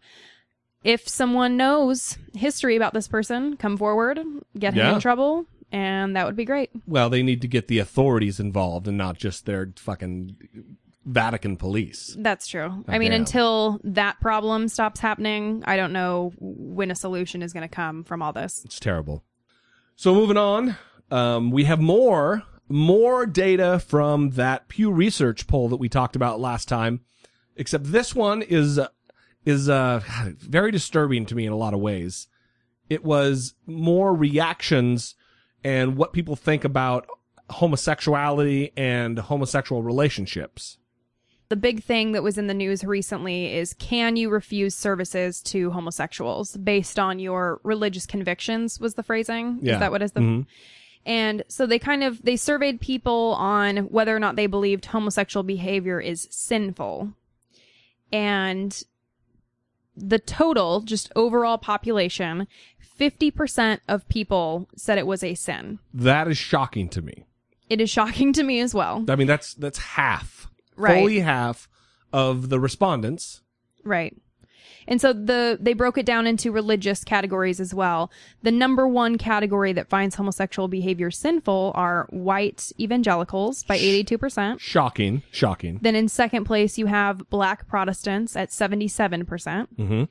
[0.83, 4.19] if someone knows history about this person, come forward,
[4.57, 6.69] get him in trouble, and that would be great.
[6.87, 10.35] Well, they need to get the authorities involved and not just their fucking
[11.05, 12.15] Vatican police.
[12.19, 12.83] That's true.
[12.87, 13.21] I mean, damn.
[13.21, 18.03] until that problem stops happening, I don't know when a solution is going to come
[18.03, 18.61] from all this.
[18.65, 19.23] It's terrible.
[19.95, 20.77] So moving on,
[21.09, 26.39] um, we have more more data from that Pew Research poll that we talked about
[26.39, 27.01] last time.
[27.55, 28.79] Except this one is
[29.45, 30.01] is uh,
[30.37, 32.27] very disturbing to me in a lot of ways.
[32.89, 35.15] It was more reactions
[35.63, 37.07] and what people think about
[37.49, 40.77] homosexuality and homosexual relationships.
[41.51, 45.69] The big thing that was in the news recently is can you refuse services to
[45.71, 49.59] homosexuals based on your religious convictions was the phrasing.
[49.61, 49.73] Yeah.
[49.73, 50.45] Is that what is the Mhm.
[51.05, 55.43] And so they kind of they surveyed people on whether or not they believed homosexual
[55.43, 57.11] behavior is sinful.
[58.13, 58.81] And
[59.97, 62.47] the total, just overall population,
[62.79, 65.79] 50% of people said it was a sin.
[65.93, 67.25] That is shocking to me.
[67.69, 69.03] It is shocking to me as well.
[69.09, 70.99] I mean, that's that's half, Right.
[70.99, 71.67] fully half
[72.13, 73.41] of the respondents.
[73.83, 74.15] Right.
[74.87, 78.11] And so the they broke it down into religious categories as well.
[78.41, 84.59] The number one category that finds homosexual behavior sinful are white evangelicals by 82%.
[84.59, 85.79] Shocking, shocking.
[85.81, 89.25] Then in second place you have black Protestants at 77%.
[89.27, 90.03] Mm-hmm.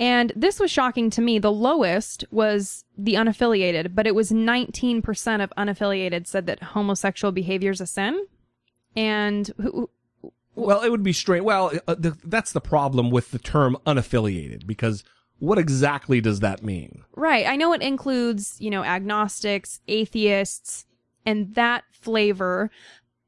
[0.00, 1.38] And this was shocking to me.
[1.38, 7.72] The lowest was the unaffiliated, but it was 19% of unaffiliated said that homosexual behavior
[7.72, 8.26] is a sin.
[8.94, 9.90] And who,
[10.66, 11.44] Well, it would be strange.
[11.44, 15.04] Well, uh, the, that's the problem with the term unaffiliated because
[15.38, 17.04] what exactly does that mean?
[17.14, 17.46] Right.
[17.46, 20.84] I know it includes, you know, agnostics, atheists,
[21.24, 22.70] and that flavor,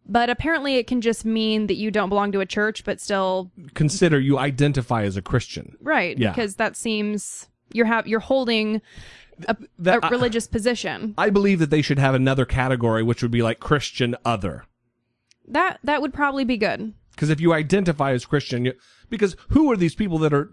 [0.07, 3.53] but apparently it can just mean that you don't belong to a church, but still,
[3.75, 5.77] Consider you identify as a Christian.
[5.81, 6.19] right.
[6.19, 6.31] Yeah.
[6.31, 8.83] Because that seems, you're ha- you're holding
[9.47, 11.15] a, That- a I- religious position.
[11.17, 14.65] I believe that they should have another category, which would be like Christian other.
[15.47, 16.93] That, that would probably be good.
[17.21, 18.73] Because if you identify as Christian, you,
[19.11, 20.51] because who are these people that are,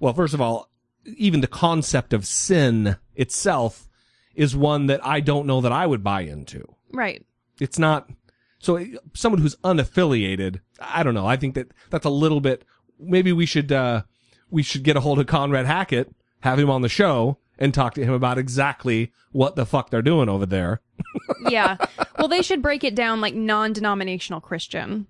[0.00, 0.68] well, first of all,
[1.04, 3.88] even the concept of sin itself
[4.34, 6.64] is one that I don't know that I would buy into.
[6.92, 7.24] Right.
[7.60, 8.10] It's not,
[8.58, 11.24] so someone who's unaffiliated, I don't know.
[11.24, 12.64] I think that that's a little bit,
[12.98, 14.02] maybe we should, uh,
[14.50, 17.94] we should get a hold of Conrad Hackett, have him on the show and talk
[17.94, 20.80] to him about exactly what the fuck they're doing over there.
[21.48, 21.76] Yeah.
[22.18, 25.06] well, they should break it down like non denominational Christian.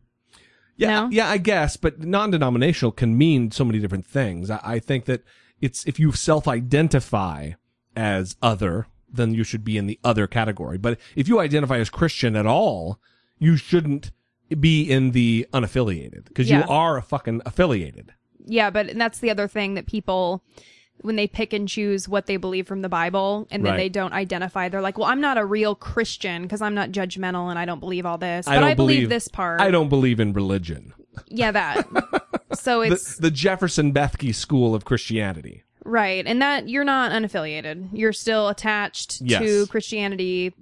[0.79, 1.09] Yeah, No?
[1.11, 4.49] yeah, I guess, but non-denominational can mean so many different things.
[4.51, 5.23] I, I think that
[5.61, 7.53] it's if you self-identify
[7.97, 10.79] as other, then you should be in the other category.
[10.79, 13.01] But if you identify as Christian at all,
[13.39, 14.13] you shouldn't
[14.61, 16.61] be in the unaffiliated because Yeah.
[16.65, 18.15] you are a fucking affiliated.
[18.47, 20.43] Yeah, but that's the other thing that people,
[21.03, 23.77] when they pick and choose what they believe from the Bible and then Right.
[23.79, 27.51] they don't identify, they're like, well, I'm not a real Christian because I'm not judgmental
[27.51, 28.47] and I don't believe all this.
[28.47, 29.61] But I don't I believe, this part.
[29.61, 30.93] I don't believe in religion.
[31.29, 31.87] Yeah, that.
[32.55, 35.63] so The, it's the Jefferson Bethke school of Christianity.
[35.85, 36.25] right.
[36.27, 37.89] And that you're not unaffiliated.
[37.93, 39.41] You're still attached Yes.
[39.43, 40.55] to Christianity.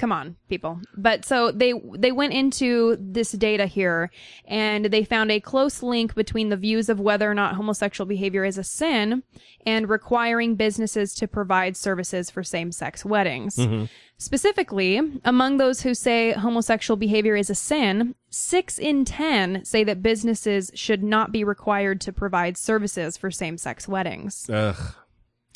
[0.00, 0.80] Come on, people.
[0.96, 4.10] But so they they went into this data here
[4.46, 8.42] and they found a close link between the views of whether or not homosexual behavior
[8.46, 9.22] is a sin
[9.66, 13.56] and requiring businesses to provide services for same-sex weddings.
[13.56, 13.84] Mm-hmm.
[14.16, 20.02] Specifically, among those who say homosexual behavior is a sin, 6 in 10 say that
[20.02, 24.48] businesses should not be required to provide services for same-sex weddings.
[24.48, 24.94] Ugh,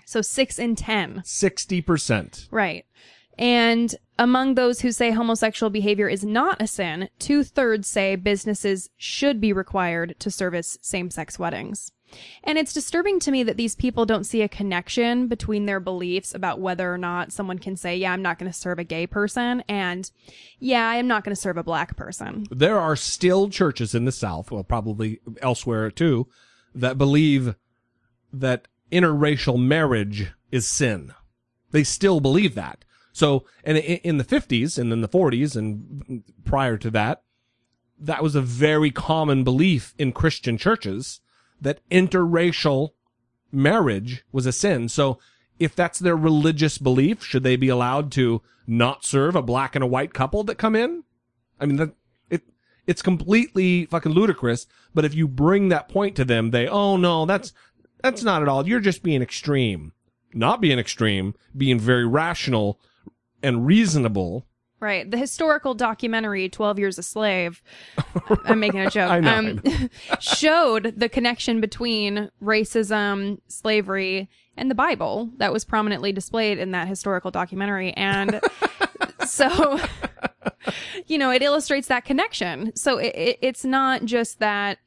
[0.05, 1.22] So 6 in 10.
[1.24, 2.47] sixty percent.
[2.51, 2.84] Right.
[3.39, 8.91] And among those who say homosexual behavior is not a sin, two thirds say businesses
[8.97, 11.91] should be required to service same sex weddings.
[12.45, 16.32] And it's disturbing to me that these people don't see a connection between their beliefs
[16.35, 19.07] about whether or not someone can say, yeah, I'm not going to serve a gay
[19.07, 20.09] person, and
[20.61, 22.47] yeah, I'm not going to serve a black person.
[22.51, 26.28] there are still churches in the South, well, probably elsewhere too,
[26.74, 27.57] that believe
[28.32, 31.12] that interracial marriage is sin.
[31.72, 32.85] They still believe that.
[33.14, 37.22] So, and in the 50s and in the 40s and prior to that,
[37.96, 41.20] that was a very common belief in Christian churches
[41.60, 42.90] that interracial
[43.52, 44.88] marriage was a sin.
[44.88, 45.20] So,
[45.60, 49.84] if that's their religious belief, should they be allowed to not serve a black and
[49.84, 51.04] a white couple that come in?
[51.60, 51.92] I mean, that
[52.28, 52.42] it
[52.88, 54.66] it's completely fucking ludicrous.
[54.92, 57.52] But if you bring that point to them, they oh no, that's
[58.02, 58.66] that's not at all.
[58.66, 59.92] You're just being extreme,
[60.32, 62.80] not being extreme, being very rational
[63.45, 64.47] and reasonable.
[64.80, 65.09] Right.
[65.11, 67.62] The historical documentary 12 Years a Slave,
[68.45, 69.90] I'm making a joke, I know, um,
[70.20, 76.88] showed the connection between racism, slavery, and the Bible that was prominently displayed in that
[76.88, 77.92] historical documentary.
[77.92, 78.40] And
[79.26, 79.80] so,
[81.07, 82.74] you know, it illustrates that connection.
[82.76, 84.78] So it, it, it's not just that,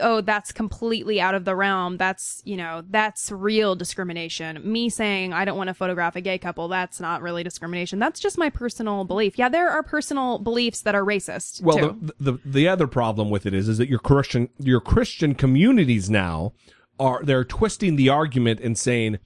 [0.00, 1.96] oh, that's completely out of the realm.
[1.96, 4.60] That's, you know, that's real discrimination.
[4.70, 7.98] Me saying I don't want to photograph a gay couple, that's not really discrimination.
[7.98, 9.38] That's just my personal belief.
[9.38, 11.62] Yeah, there are personal beliefs that are racist.
[11.62, 11.98] Well, too.
[12.18, 16.10] the, the the other problem with it is is that your Christian your Christian communities
[16.10, 16.52] now
[16.98, 19.18] are they're twisting the argument and saying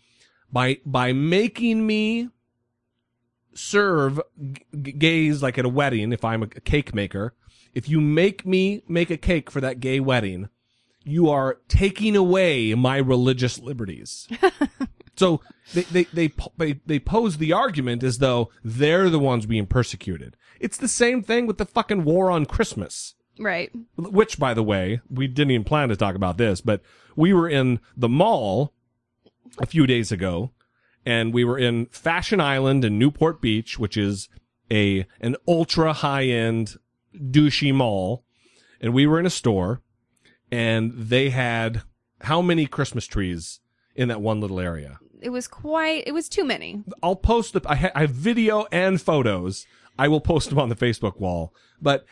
[0.53, 2.31] by by making me
[3.55, 4.21] serve
[4.53, 7.35] g- gays like at a wedding if I'm a cake maker
[7.79, 10.49] if you make me make a cake for that gay wedding
[11.05, 14.29] you are taking away my religious liberties
[15.19, 15.41] so
[15.75, 20.37] they, they, they, they, they pose the argument as though they're the ones being persecuted.
[20.61, 23.15] It's the same thing with the fucking war on Christmas.
[23.39, 23.71] right.
[23.97, 26.81] Which, by the way, we didn't even plan to talk about this, but
[27.17, 28.73] we were in the mall
[29.59, 30.53] a few days ago
[31.05, 34.29] and we were in Fashion Island in Newport Beach, which is
[34.71, 36.77] a, an ultra high end
[37.19, 38.25] douchey mall.
[38.81, 39.83] And we were in a store
[40.51, 41.83] and they had
[42.23, 43.61] how many Christmas trees
[43.95, 44.99] in that one little area?
[45.21, 46.85] It was quite, it was too many.
[47.03, 49.67] I'll post the, I, ha- I have video and photos.
[49.99, 51.53] I will post them on the Facebook wall.
[51.83, 52.05] But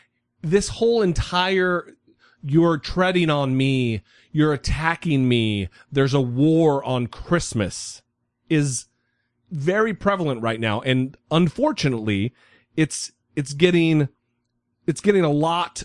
[0.42, 1.94] this whole entire,
[2.42, 4.02] you're treading on me,
[4.32, 8.02] you're attacking me, there's a war on Christmas
[8.48, 8.86] is
[9.50, 10.80] very prevalent right now.
[10.80, 12.32] And unfortunately,
[12.76, 14.09] it's, it's getting,
[14.87, 15.82] it's getting a lot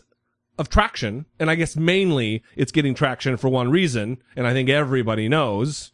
[0.58, 1.26] of traction.
[1.40, 4.22] And I guess mainly it's getting traction for one reason.
[4.36, 5.92] And I think everybody knows.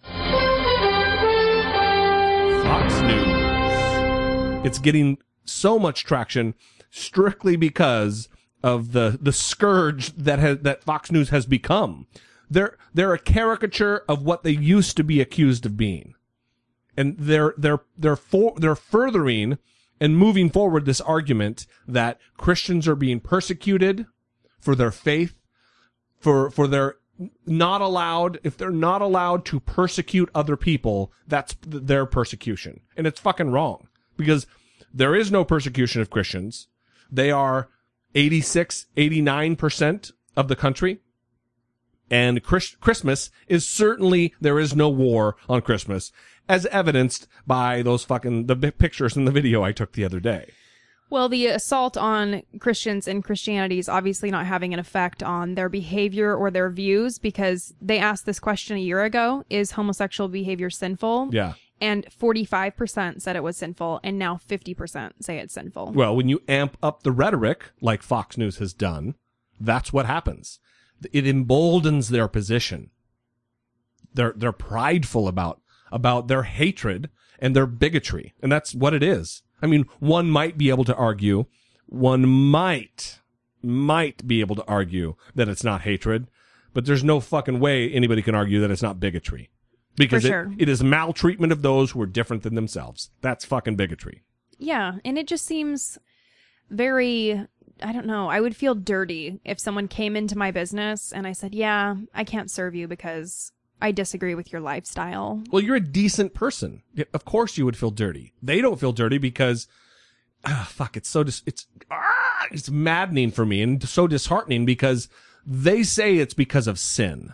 [2.63, 4.65] Fox News.
[4.65, 6.53] It's getting so much traction
[6.89, 8.27] strictly because
[8.63, 12.07] of the the scourge that has that Fox News has become.
[12.49, 16.15] They're they're a caricature of what they used to be accused of being.
[16.97, 19.59] And they're they're they're for, they're furthering
[19.99, 24.05] and moving forward this argument that Christians are being persecuted
[24.59, 25.35] for their faith,
[26.19, 26.95] for for their
[27.45, 32.81] not allowed if they're not allowed to persecute other people that's their persecution.
[32.95, 34.45] And it's fucking wrong because
[34.93, 36.67] there is no persecution of christians.
[37.11, 37.69] They are
[38.15, 40.99] 86 89% of the country.
[42.09, 46.11] And Chris- christmas is certainly there is no war on christmas
[46.49, 50.49] as evidenced by those fucking the pictures in the video i took the other day
[51.09, 55.69] Well, the assault on Christians and Christianity is obviously not having an effect on their
[55.69, 60.69] behavior or their views because they asked this question a year ago Is homosexual behavior
[60.69, 61.29] sinful?
[61.31, 65.93] yeah And 45% said it was sinful, and now 50% say it's sinful.
[65.93, 69.15] Well, when you amp up the rhetoric, like Fox News has done,
[69.61, 70.59] that's what happens.
[71.13, 72.89] It emboldens their position.
[74.13, 75.61] They're they're prideful about
[75.91, 77.09] about their hatred
[77.39, 79.43] and their bigotry, and that's what it is.
[79.61, 81.45] I mean, one might be able to argue,
[81.85, 83.19] one might
[83.63, 86.27] might be able to argue that it's not hatred,
[86.73, 89.49] but there's no fucking way anybody can argue that it's not bigotry.
[89.95, 93.09] Because For it- it is maltreatment of those who are different than themselves.
[93.21, 94.21] That's fucking bigotry.
[94.59, 95.97] Yeah, and it just seems
[96.69, 97.47] very
[97.81, 98.27] I don't know.
[98.27, 102.23] I would feel dirty if someone came into my business and I said, "Yeah, I
[102.23, 103.51] can't serve you because
[103.81, 106.83] I disagree with your lifestyle." Well, you're a decent person.
[107.13, 108.33] Of course you would feel dirty.
[108.41, 109.67] They don't feel dirty because,
[110.45, 115.09] ah, fuck, it's so, dis- it's, ah, it's maddening for me and so disheartening because
[115.45, 117.33] they say it's because of sin.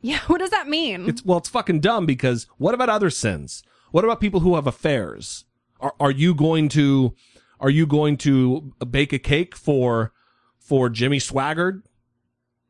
[0.00, 1.08] Yeah, what does that mean?
[1.08, 3.62] It's, well, it's fucking dumb because what about other sins?
[3.92, 5.44] What about people who have affairs?
[5.80, 7.14] Are, are you going to,
[7.60, 10.12] are you going to bake a cake for,
[10.58, 11.82] for Jimmy Swaggart,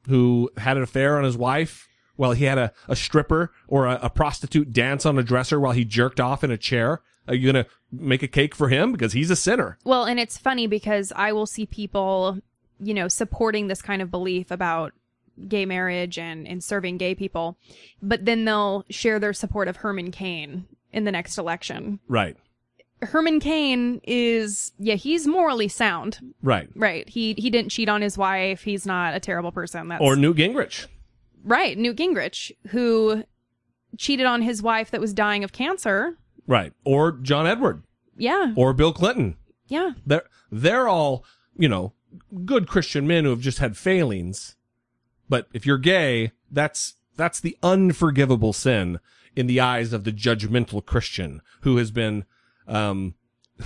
[0.08, 1.88] who had an affair on his wife?
[2.22, 5.72] Well, he had a, a stripper or a, a prostitute dance on a dresser while
[5.72, 7.00] he jerked off in a chair.
[7.26, 8.92] Are you going to make a cake for him?
[8.92, 9.76] Because he's a sinner.
[9.82, 12.38] Well, and it's funny because I will see people,
[12.78, 14.92] you know, supporting this kind of belief about
[15.48, 17.58] gay marriage and, and serving gay people,
[18.00, 21.98] but then they'll share their support of Herman Cain in the next election.
[22.06, 22.36] Right.
[23.02, 26.20] Herman Cain is, yeah, he's morally sound.
[26.40, 26.68] Right.
[26.76, 27.08] Right.
[27.08, 28.62] He he didn't cheat on his wife.
[28.62, 29.88] He's not a terrible person.
[29.88, 30.86] That's Or Newt Gingrich.
[31.44, 31.76] Right.
[31.76, 33.24] Newt Gingrich, who
[33.98, 36.18] cheated on his wife that was dying of cancer.
[36.46, 36.72] Right.
[36.84, 37.82] Or John Edward.
[38.16, 38.52] Yeah.
[38.56, 39.36] Or Bill Clinton.
[39.68, 39.92] Yeah.
[40.06, 41.24] They're, they're all,
[41.56, 41.92] you know,
[42.44, 44.56] good Christian men who have just had failings.
[45.28, 48.98] But if you're gay, that's, that's the unforgivable sin
[49.34, 52.24] in the eyes of the judgmental Christian who has been,
[52.66, 53.14] um,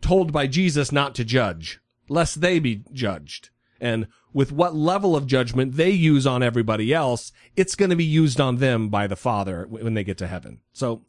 [0.00, 3.50] told by Jesus not to judge, lest they be judged.
[3.80, 8.04] And with what level of judgment they use on everybody else, it's going to be
[8.04, 10.60] used on them by the Father when they get to heaven.
[10.72, 11.04] So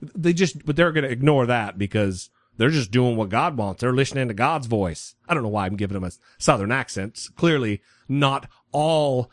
[0.00, 3.80] they just, but they're going to ignore that because they're just doing what God wants.
[3.80, 5.14] They're listening to God's voice.
[5.28, 7.28] I don't know why I'm giving them a southern accent.
[7.36, 9.30] Clearly, not all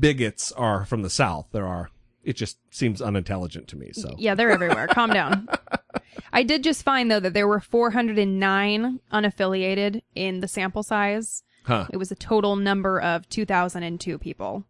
[0.00, 1.46] bigots are from the South.
[1.52, 1.90] There are.
[2.24, 3.90] It just seems unintelligent to me.
[3.92, 4.86] So Yeah, they're everywhere.
[4.86, 5.48] Calm down.
[6.32, 11.42] I did just find though that there were 409 unaffiliated in the sample size.
[11.64, 11.86] Huh.
[11.92, 14.64] It was a total number of 2002 people.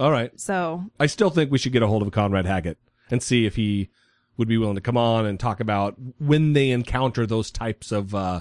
[0.00, 0.38] All right.
[0.40, 2.78] So, I still think we should get a hold of Conrad Hackett
[3.10, 3.88] and see if he
[4.36, 8.14] would be willing to come on and talk about when they encounter those types of
[8.14, 8.40] uh,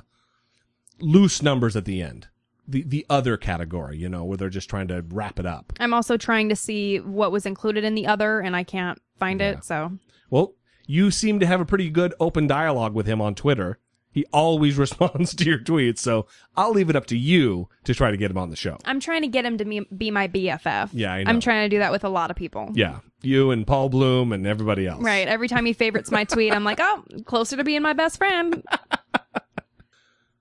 [1.00, 2.28] loose numbers at the end.
[2.68, 5.74] The the other category, you know, where they're just trying to wrap it up.
[5.82, 9.42] I'm also trying to see what was included in the other and I can't find
[9.42, 9.50] Yeah.
[9.52, 9.66] it.
[9.66, 9.92] So,
[10.30, 10.54] Well,
[10.88, 13.80] you seem to have a pretty good open dialogue with him on Twitter.
[14.14, 18.12] He always responds to your tweets, so I'll leave it up to you to try
[18.12, 18.78] to get him on the show.
[18.86, 20.90] I'm trying to get him to be, be my BFF.
[20.94, 21.30] Yeah, I know.
[21.30, 22.72] I'm trying to do that with a lot of people.
[22.76, 25.04] Yeah, you and Paul Bloom and everybody else.
[25.04, 25.28] Right.
[25.28, 28.64] Every time he favorites my tweet, I'm like, oh, closer to being my best friend.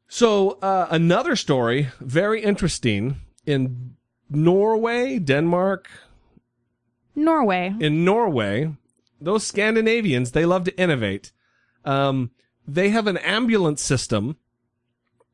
[0.09, 3.17] So uh, another story, very interesting,
[3.47, 3.97] in
[4.29, 5.89] Norway, Denmark,
[7.15, 7.75] Norway.
[7.81, 8.75] in Norway,
[9.21, 11.33] those Scandinavians, they love to innovate.
[11.87, 12.31] Um,
[12.67, 14.37] they have an ambulance system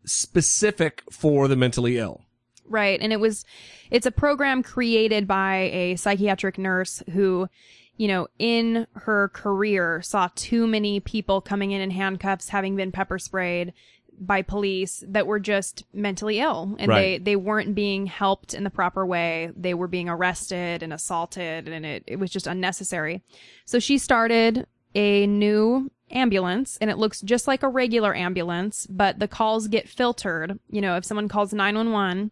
[0.04, 2.22] specific for the mentally ill.
[2.66, 3.00] Right.
[3.00, 3.44] And it was,
[3.90, 7.48] it's a program created by a psychiatric nurse who,
[7.96, 12.92] you know, in her career saw too many people coming in in handcuffs, having been
[12.92, 13.72] pepper sprayed
[14.20, 18.70] by police that were just mentally ill and they, they weren't being helped in the
[18.70, 19.50] proper way.
[19.56, 23.22] They were being arrested and assaulted and it, it was just unnecessary.
[23.64, 29.18] So she started a new ambulance and it looks just like a regular ambulance, but
[29.18, 30.58] the calls get filtered.
[30.70, 32.30] You know, if someone calls 911,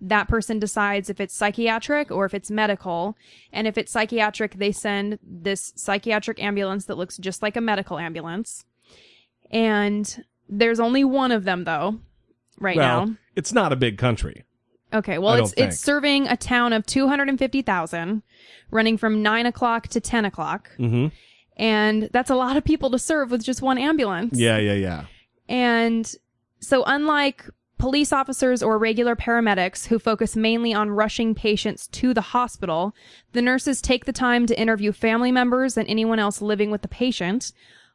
[0.00, 3.16] that person decides if it's psychiatric or if it's medical.
[3.52, 7.98] And if it's psychiatric, they send this psychiatric ambulance that looks just like a medical
[7.98, 8.64] ambulance.
[9.50, 12.00] And there's only one of them though,
[12.58, 13.16] right well, now.
[13.34, 14.44] it's not a big country.
[14.92, 15.68] Okay, well, it's think.
[15.68, 18.22] it's serving a town of two hundred and fifty thousand,
[18.70, 21.08] running from nine o'clock to ten o'clock, Mm-hmm.
[21.56, 24.38] And that's a lot of people to serve with just one ambulance.
[24.38, 25.04] Yeah, yeah, yeah.
[25.48, 26.12] And
[26.60, 27.44] so, unlike
[27.78, 32.94] police officers or regular paramedics who focus mainly on rushing patients to the hospital,
[33.32, 36.88] the nurses take the time to interview family members and anyone else living with the
[36.88, 37.52] patient.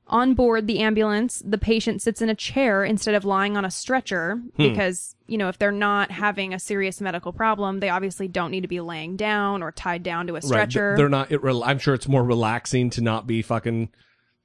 [0.07, 3.71] On board the ambulance, the patient sits in a chair instead of lying on a
[3.71, 8.51] stretcher because, you know, if they're not having a serious medical problem, they obviously don't
[8.51, 10.43] need to be laying down or tied down to a Right.
[10.43, 10.95] stretcher.
[10.97, 11.31] They're not.
[11.31, 13.87] It, I'm sure it's more relaxing to not be fucking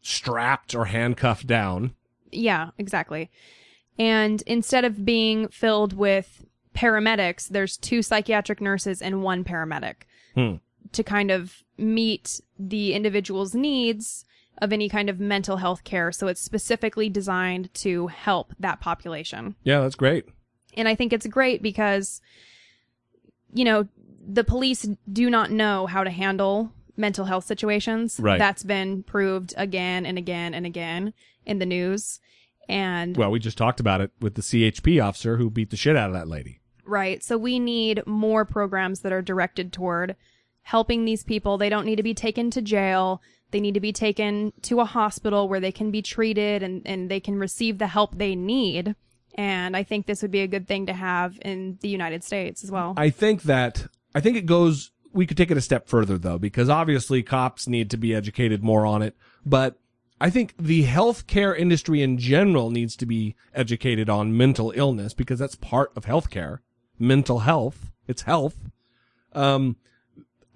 [0.02, 1.94] strapped or handcuffed down.
[2.30, 3.28] Yeah, exactly.
[3.98, 6.44] And instead of being filled with
[6.76, 9.94] paramedics, there's two psychiatric nurses and one paramedic
[10.34, 10.56] Hmm.
[10.92, 14.24] to kind of meet the individual's needs
[14.58, 16.10] of any kind of mental health care.
[16.12, 19.54] So it's specifically designed to help that population.
[19.64, 20.24] Yeah, that's great.
[20.76, 22.20] And I think it's great because,
[23.52, 23.88] you know,
[24.26, 28.18] the police do not know how to handle mental health situations.
[28.18, 28.38] Right.
[28.38, 31.12] That's been proved again and again and again
[31.44, 32.20] in the news.
[32.68, 35.96] And Well, we just talked about it with the CHP officer who beat the shit
[35.96, 36.60] out of that lady.
[36.84, 37.22] right.
[37.22, 40.16] So we need more programs that are directed toward
[40.62, 41.58] helping these people.
[41.58, 43.22] They don't need to be taken to jail.
[43.50, 47.10] They need to be taken to a hospital where they can be treated and, and
[47.10, 48.96] they can receive the help they need.
[49.36, 52.64] And I think this would be a good thing to have in the United States
[52.64, 52.94] as well.
[52.96, 54.90] I think that I think it goes.
[55.12, 58.62] We could take it a step further though, because obviously cops need to be educated
[58.62, 59.16] more on it.
[59.44, 59.78] But
[60.20, 65.38] I think the healthcare industry in general needs to be educated on mental illness because
[65.38, 66.60] that's part of healthcare.
[66.98, 68.56] Mental health, it's health.
[69.34, 69.76] Um,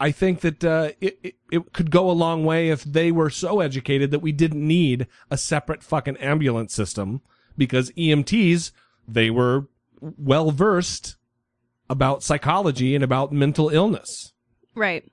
[0.00, 3.28] I think that uh, it, it it could go a long way if they were
[3.28, 7.20] so educated that we didn't need a separate fucking ambulance system
[7.58, 8.72] because EMTs
[9.06, 9.66] they were
[10.00, 11.16] well versed
[11.90, 14.32] about psychology and about mental illness
[14.74, 15.04] right.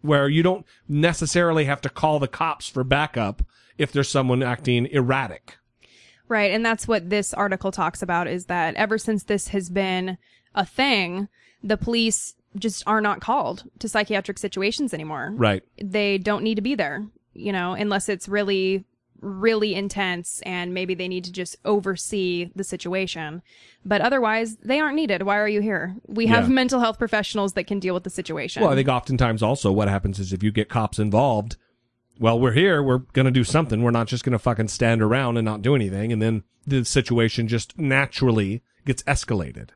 [0.00, 3.42] where you don't necessarily have to call the cops for backup
[3.78, 5.58] if there's someone acting erratic.
[6.28, 6.50] Right.
[6.50, 10.16] And that's what this article talks about is that ever since this has been
[10.54, 11.28] a thing,
[11.62, 15.32] the police just are not called to psychiatric situations anymore.
[15.34, 15.62] Right.
[15.82, 18.84] They don't need to be there, you know, unless it's really,
[19.20, 23.40] really intense and maybe they need to just oversee the situation.
[23.84, 25.22] But otherwise, they aren't needed.
[25.22, 25.94] Why are you here?
[26.06, 26.54] We have Yeah.
[26.54, 28.62] mental health professionals that can deal with the situation.
[28.62, 31.56] Well, I think oftentimes also what happens is if you get cops involved,
[32.18, 33.82] well, we're here, we're going to do something.
[33.82, 36.12] We're not just going to fucking stand around and not do anything.
[36.12, 39.70] And then the situation just naturally gets escalated.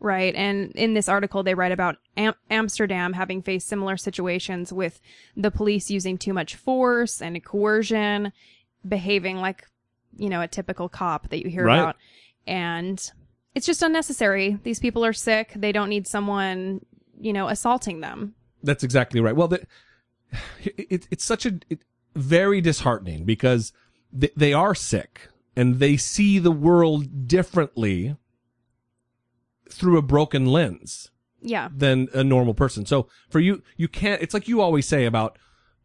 [0.00, 0.34] Right.
[0.34, 5.00] And in this article, they write about Am- Amsterdam having faced similar situations with
[5.36, 8.32] the police using too much force and coercion,
[8.86, 9.66] behaving like
[10.16, 11.78] you know, a typical cop that you hear Right.
[11.78, 11.96] about.
[12.46, 13.10] And
[13.54, 14.58] it's just unnecessary.
[14.62, 15.52] These people are sick.
[15.54, 16.84] They don't need someone,
[17.18, 18.34] you know, assaulting them.
[18.62, 19.34] That's exactly right.
[19.36, 19.62] Well, the,
[20.64, 21.80] it, it's such a it,
[22.14, 23.72] very disheartening because
[24.12, 28.16] they, they are sick and they see the world differently
[29.72, 31.10] through a broken lens
[31.42, 31.68] Yeah.
[31.74, 32.86] than a normal person.
[32.86, 34.20] So for you, you can't.
[34.22, 35.38] It's like you always say about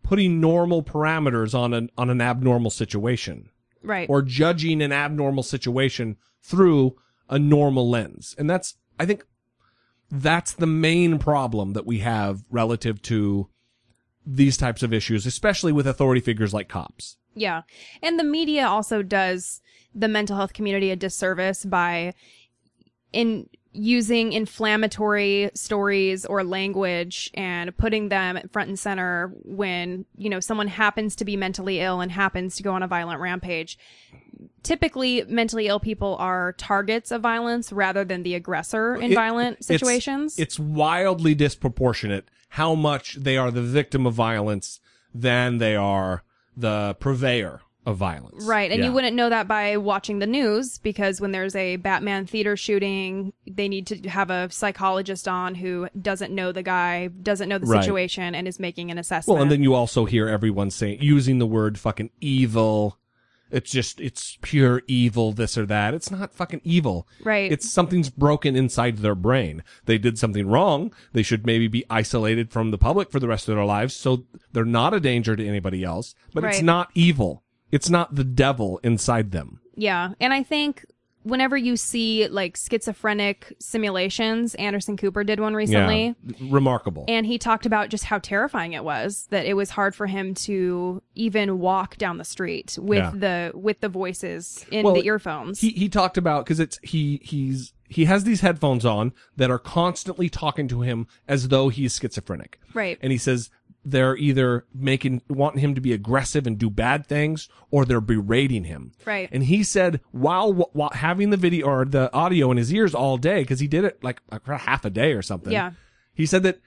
[0.04, 3.50] putting normal parameters on an on an abnormal situation
[3.82, 4.10] Right.
[4.10, 6.96] or judging an abnormal situation through
[7.30, 8.36] a normal lens.
[8.38, 9.26] And that's, I think
[10.12, 13.50] that's the main problem that we have relative to
[14.28, 17.18] these types of issues, especially with authority figures like cops.
[17.36, 17.64] Yeah.
[18.02, 19.62] And the media also does
[19.94, 22.14] the mental health community a disservice by
[23.12, 30.40] in using inflammatory stories or language and putting them front and center when, you know,
[30.40, 33.78] someone happens to be mentally ill and happens to go on a violent rampage.
[34.64, 39.60] Typically, mentally ill people are targets of violence rather than the aggressor in It- violent
[39.60, 40.40] it's- situations.
[40.40, 44.80] It's wildly disproportionate how much they are the victim of violence
[45.14, 46.24] than they are
[46.58, 48.46] the purveyor of violence.
[48.46, 48.72] Right.
[48.72, 48.88] And Yeah.
[48.88, 53.32] you wouldn't know that by watching the news because when there's a Batman theater shooting,
[53.46, 57.68] they need to have a psychologist on who doesn't know the guy, doesn't know the
[57.68, 57.84] Right.
[57.84, 59.36] situation, and is making an assessment.
[59.36, 62.98] Well, and then you also hear everyone saying, using the word fucking evil.
[63.52, 65.94] It's just, it's pure evil, this or that.
[65.94, 67.08] It's not fucking evil.
[67.24, 67.52] Right.
[67.52, 69.64] It's something's broken inside their brain.
[69.86, 70.92] They did something wrong.
[71.14, 74.26] They should maybe be isolated from the public for the rest of their lives so
[74.52, 76.16] they're not a danger to anybody else.
[76.34, 77.44] But it's not evil.
[77.72, 79.60] It's not the devil inside them.
[79.76, 80.12] yeah.
[80.20, 80.86] And I think
[81.24, 86.16] whenever you see like schizophrenic simulations, Anderson Cooper did one recently.
[86.24, 86.36] Yeah.
[86.52, 87.06] Remarkable.
[87.08, 90.36] And he talked about just how terrifying it was that it was hard for him
[90.36, 93.12] to even walk down the street with Yeah.
[93.16, 95.60] the with the voices in Well, the earphones.
[95.60, 99.60] He he talked about because it's he he's he has these headphones on that are
[99.60, 102.60] constantly talking to him as though he's schizophrenic.
[102.76, 102.98] Right.
[103.02, 103.50] And he says
[103.88, 108.64] they're either making wanting him to be aggressive and do bad things or they're berating
[108.64, 108.92] him.
[109.06, 109.30] Right.
[109.32, 113.18] And he said while while having the video or the audio in his ears all
[113.18, 115.54] day because he did it like a half a day or something.
[115.54, 115.72] Yeah.
[116.14, 116.60] He said that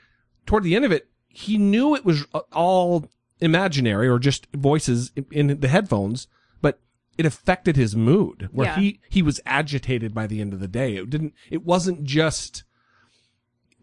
[0.46, 3.10] toward the end of it he knew it was uh, all
[3.40, 6.26] imaginary or just voices in, in the headphones,
[6.60, 6.80] but
[7.16, 8.76] it affected his mood where Yeah.
[8.78, 10.96] he he was agitated by the end of the day.
[10.96, 12.62] It didn't it wasn't just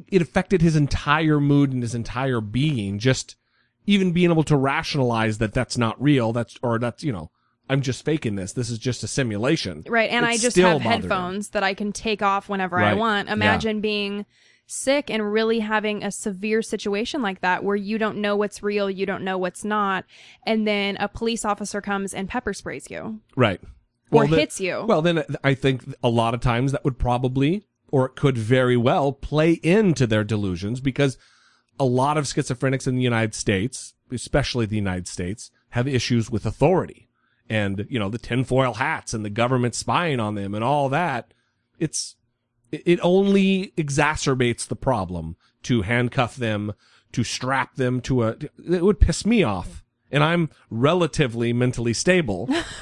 [0.10, 3.36] it affected his entire mood and his entire being just
[3.88, 7.30] even being able to rationalize that that's not real that's or that's you know
[7.68, 8.54] I'm just faking this.
[8.54, 9.84] This is just a simulation.
[9.88, 10.12] Right.
[10.12, 10.92] And It I just have bothered him.
[11.02, 12.98] headphones that I can take off whenever I Right.
[12.98, 13.28] want.
[13.28, 13.34] Yeah.
[13.34, 14.28] Imagine being
[14.68, 18.88] sick and really having a severe situation like that where you don't know what's real,
[18.88, 20.06] you don't know what's not,
[20.46, 23.20] and then a police officer comes and pepper sprays you.
[23.36, 23.60] Right.
[24.12, 24.86] Or then- hits you.
[24.88, 27.66] Well, then I think a lot of times that would probably,
[27.96, 31.18] or it could very well play into their delusions because
[31.80, 36.46] a lot of schizophrenics in the United States, especially the United States, have issues with
[36.46, 37.08] authority
[37.50, 41.34] and, you know, the tinfoil hats and the government spying on them and all that.
[41.80, 42.18] It's,
[42.70, 46.74] it only exacerbates the problem to handcuff them,
[47.14, 48.36] to strap them to a,
[48.70, 49.86] it would piss me off.
[50.12, 52.50] And I'm relatively mentally stable.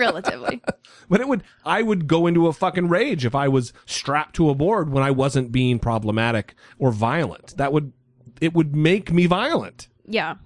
[0.00, 0.60] Relatively.
[1.08, 4.48] But it would, I would go into a fucking rage if I was strapped to
[4.48, 7.56] a board when I wasn't being problematic or violent.
[7.56, 7.92] That would,
[8.40, 9.88] it would make me violent.
[10.06, 10.36] yeah.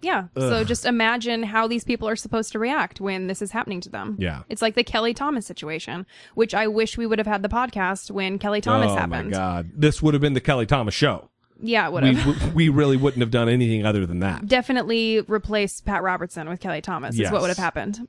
[0.00, 0.24] Yeah.
[0.36, 3.88] So just imagine how these people are supposed to react when this is happening to
[3.88, 4.16] them.
[4.18, 4.42] Yeah.
[4.50, 6.04] It's like the Kelly Thomas situation,
[6.34, 9.30] which I wish we would have had the podcast when Kelly Thomas oh happened.
[9.30, 9.70] my God.
[9.74, 11.30] This would have been the Kelly Thomas show.
[11.58, 12.54] Yeah, it would We, have.
[12.54, 14.44] we really wouldn't have done anything other than that.
[14.46, 18.06] Definitely replace Pat Robertson with Kelly Thomas is what would have happened.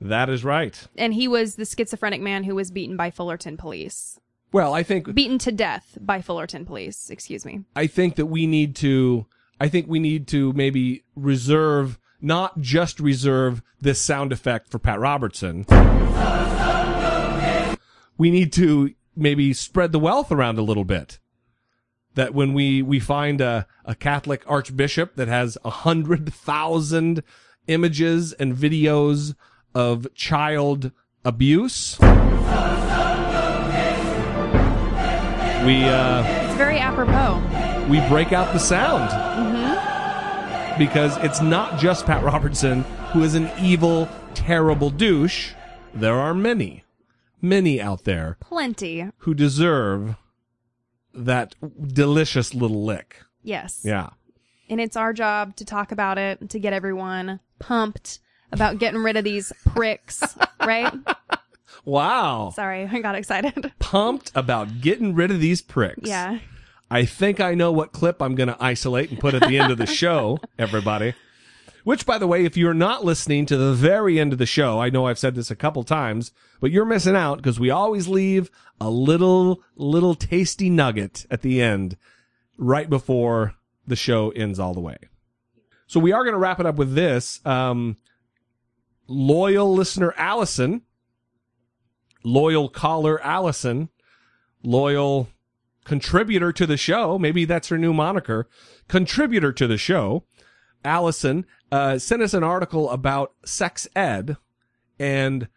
[0.00, 0.86] That is right.
[0.96, 4.18] And he was the schizophrenic man who was beaten by Fullerton police.
[4.52, 7.64] Well, I think, Beaten to death by Fullerton police, excuse me.
[7.76, 9.26] I think that we need to,
[9.60, 15.00] I think we need to maybe reserve, not just reserve this sound effect for Pat
[15.00, 15.66] Robertson.
[18.16, 21.18] We need to maybe spread the wealth around a little bit.
[22.14, 27.22] That when we, we find a, a Catholic archbishop that has a hundred thousand
[27.66, 29.34] images and videos
[29.78, 30.90] of child
[31.24, 32.06] abuse, we,
[35.84, 37.40] uh, It's very apropos.
[37.88, 39.08] we break out the sound.
[40.78, 45.52] Because it's not just Pat Robertson who is an evil, terrible douche.
[45.94, 46.84] There are many,
[47.40, 49.10] many out there Plenty.
[49.18, 50.16] who deserve
[51.14, 51.54] that
[51.92, 53.22] delicious little lick.
[53.42, 53.82] Yes.
[53.84, 54.10] Yeah.
[54.68, 58.18] And it's our job to talk about it, to get everyone pumped
[58.52, 60.92] about getting rid of these pricks, right?
[61.88, 62.52] Wow.
[62.54, 63.72] Sorry, I got excited.
[63.78, 66.06] Pumped about getting rid of these pricks.
[66.06, 66.38] Yeah.
[66.90, 69.72] I think I know what clip I'm going to isolate and put at the end
[69.72, 71.14] of the show, everybody.
[71.84, 74.78] Which, by the way, if you're not listening to the very end of the show,
[74.78, 76.30] I know I've said this a couple times,
[76.60, 81.62] but you're missing out because we always leave a little, little tasty nugget at the
[81.62, 81.96] end
[82.58, 83.54] right before
[83.86, 84.98] the show ends all the way.
[85.86, 87.40] So we are going to wrap it up with this.
[87.46, 87.96] Um,
[89.08, 90.82] loyal listener Allison,
[92.22, 93.88] loyal caller Allison,
[94.62, 95.28] loyal
[95.84, 97.18] contributor to the show.
[97.18, 98.48] Maybe that's her new moniker.
[98.86, 100.24] Contributor to the show.
[100.84, 104.36] Allison uh, sent us an article about sex ed,
[104.98, 105.48] and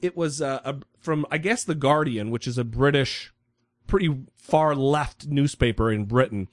[0.00, 3.32] it was uh, a, from I guess the Guardian, which is a British,
[3.86, 6.48] pretty far left newspaper in Britain,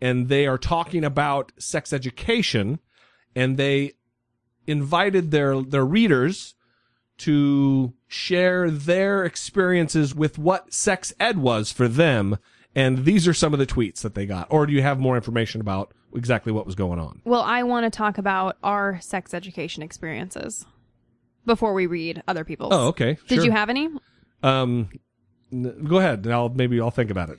[0.00, 2.78] and they are talking about sex education,
[3.34, 3.92] and they
[4.66, 6.54] invited their their readers
[7.18, 12.38] to share their experiences with what sex ed was for them.
[12.74, 14.46] And these are some of the tweets that they got.
[14.50, 17.20] Or do you have more information about exactly what was going on?
[17.24, 20.64] Well, I want to talk about our sex education experiences
[21.44, 22.72] before we read other people's.
[22.72, 23.18] Oh, okay.
[23.28, 23.44] Did Sure.
[23.44, 23.88] you have any?
[24.42, 24.88] Um,
[25.52, 26.26] go ahead.
[26.26, 27.38] I'll maybe I'll think about it.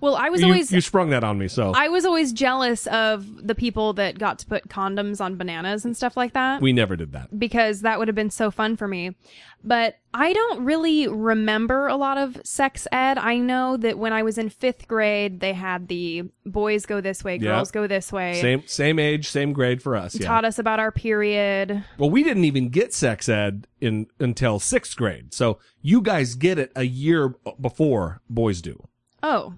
[0.00, 2.86] Well, I was You, always you sprung that on me, so I was always jealous
[2.88, 6.60] of the people that got to put condoms on bananas and stuff like that.
[6.60, 7.38] we never did that.
[7.38, 9.16] because that would have been so fun for me.
[9.64, 13.18] But I don't really remember a lot of sex ed.
[13.18, 17.24] I know that when I was in fifth grade, they had the boys go this
[17.24, 17.52] way, Yeah.
[17.56, 18.40] girls go this way.
[18.40, 20.14] Same same age, same grade for us.
[20.14, 20.26] Yeah.
[20.28, 21.82] Taught us about our period.
[21.98, 26.58] Well, we didn't even get sex ed in until sixth grade, so you guys get
[26.58, 28.86] it a year before boys do.
[29.22, 29.54] Oh.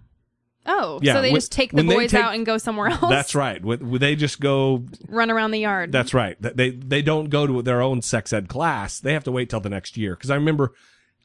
[0.70, 3.00] Oh, Yeah, so they when- just take the boys take- out and go somewhere else.
[3.08, 3.64] That's right.
[3.64, 4.84] When- They just go.
[5.08, 5.90] Run around the yard.
[5.92, 6.36] That's right.
[6.40, 9.00] They they don't go to their own sex ed class.
[9.00, 10.14] They have to wait till the next year.
[10.14, 10.72] Because I remember,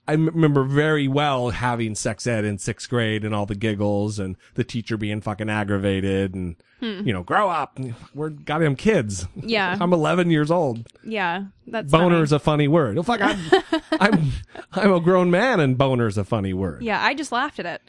[0.08, 4.36] I remember very well having sex ed in sixth grade and all the giggles and
[4.56, 7.80] the teacher being fucking aggravated and you know grow up.
[8.14, 9.24] We're goddamn kids.
[9.24, 9.48] Hmm.
[9.48, 9.78] Yeah.
[9.82, 10.86] I'm 11 years old.
[11.06, 12.24] yeah, that's Boner funny.
[12.24, 12.98] is a funny word.
[12.98, 13.40] Oh fuck, I'm,
[14.02, 14.32] I'm
[14.74, 16.82] I'm a grown man and boner is a funny word.
[16.84, 17.82] Yeah, I just laughed at it.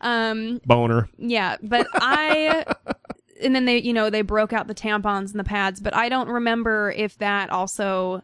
[0.00, 1.08] Um, Boner.
[1.18, 2.64] Yeah, but I
[3.42, 6.08] and then they, you know, they broke out the tampons and the pads, but I
[6.08, 8.22] don't remember if that also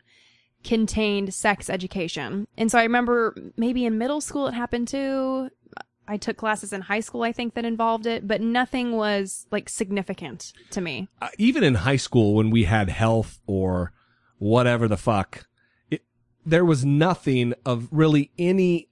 [0.63, 2.47] contained sex education.
[2.57, 5.51] And so I remember maybe in middle school it happened too.
[6.07, 9.69] I took classes in high school I think that involved it, but nothing was like
[9.69, 11.09] significant to me.
[11.23, 13.93] uh, even in high school when we had health or
[14.39, 15.47] whatever the fuck,
[15.91, 16.03] it,
[16.45, 18.89] there was nothing of really any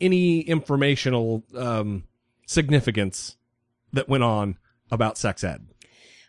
[0.00, 2.04] any informational um,
[2.46, 3.36] significance
[3.92, 4.56] that went on
[4.90, 5.66] about sex ed.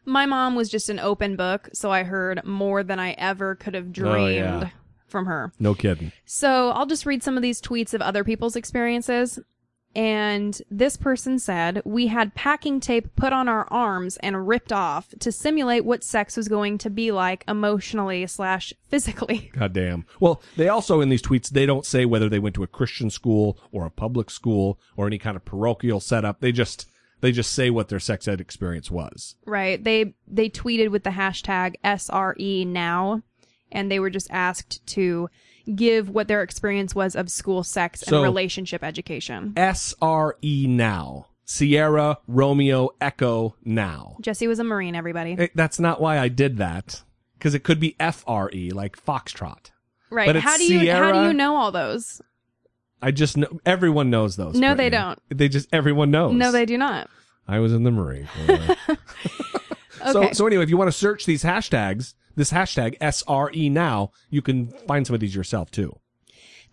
[0.06, 3.74] My mom was just an open book, so I heard more than I ever could
[3.74, 4.70] have dreamed Oh, yeah.
[5.08, 5.52] from her.
[5.60, 6.12] No kidding.
[6.26, 9.38] So I'll just read some of these tweets of other people's experiences.
[9.98, 15.10] And this person said, We had packing tape put on our arms and ripped off
[15.20, 19.50] to simulate what sex was going to be like emotionally slash physically.
[19.58, 20.06] God damn.
[20.20, 23.10] Well, they also in these tweets they don't say whether they went to a Christian
[23.10, 26.42] school or a public school or any kind of parochial setup.
[26.42, 26.88] They just
[27.22, 29.34] they just say what their sex ed experience was.
[29.48, 29.84] Right.
[29.84, 33.24] They they tweeted with the hashtag SRE now
[33.72, 35.28] and they were just asked to
[35.76, 39.54] give what their experience was of school sex and So- relationship education.
[39.56, 41.28] SRE now.
[41.46, 44.18] Sierra Romeo Echo now.
[44.20, 45.36] Jesse was a Marine, everybody.
[45.38, 47.04] Eh, That's not why I did that.
[47.38, 49.72] Because it could be FRE, like Foxtrot.
[50.10, 50.26] right.
[50.28, 52.22] but How do you how do you know all those?
[53.02, 54.56] I just know everyone knows those.
[54.56, 55.20] No, they don't.
[55.30, 56.34] They just everyone knows.
[56.34, 57.10] No, they do not.
[57.48, 58.76] I was in the Marine Corps.
[60.12, 60.34] So Okay.
[60.34, 64.68] so anyway, if you want to search these hashtags, this hashtag SRE now, you can
[64.88, 66.00] find some of these yourself too.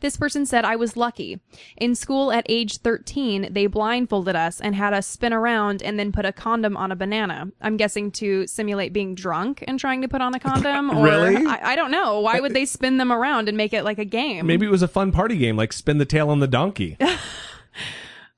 [0.00, 1.40] This person said, I was lucky.
[1.78, 6.12] In school at age 13, they blindfolded us and had us spin around and then
[6.12, 7.50] put a condom on a banana.
[7.62, 10.90] I'm guessing to simulate being drunk and trying to put on a condom.
[10.90, 11.46] Or Really?
[11.46, 12.20] I, I don't know.
[12.20, 14.46] Why would they spin them around and make it like a game?
[14.46, 16.98] Maybe it was a fun party game, like spin the tail on the donkey.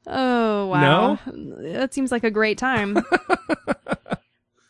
[0.09, 1.19] Oh, wow.
[1.27, 1.73] No?
[1.73, 2.97] That seems like a great time.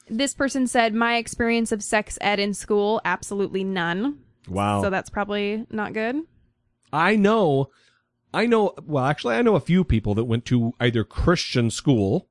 [0.09, 4.19] this person said, My experience of sex ed in school, absolutely none.
[4.49, 4.83] Wow.
[4.83, 6.17] So that's probably not good.
[6.93, 7.71] I know,
[8.33, 12.29] I know, well, actually, I know a few people that went to either Christian school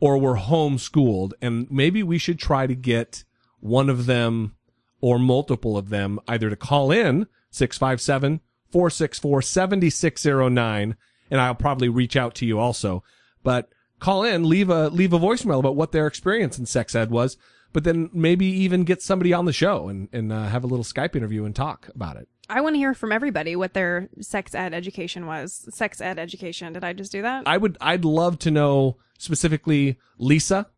[0.00, 3.24] or were homeschooled, and maybe we should try to get
[3.60, 4.54] one of them
[5.00, 10.96] or multiple of them either to call in 657 464 7609,
[11.30, 13.02] and I'll probably reach out to you also.
[13.42, 13.70] But
[14.00, 17.36] call in, leave a, leave a voicemail about what their experience in sex ed was.
[17.72, 20.84] but then maybe even get somebody on the show and and uh, have a little
[20.84, 22.26] Skype interview and talk about it.
[22.48, 25.68] I want to hear from everybody what their sex ed education was.
[25.74, 26.72] Sex ed education.
[26.72, 27.42] Did I just do that?
[27.46, 30.68] I would I'd love to know specifically Lisa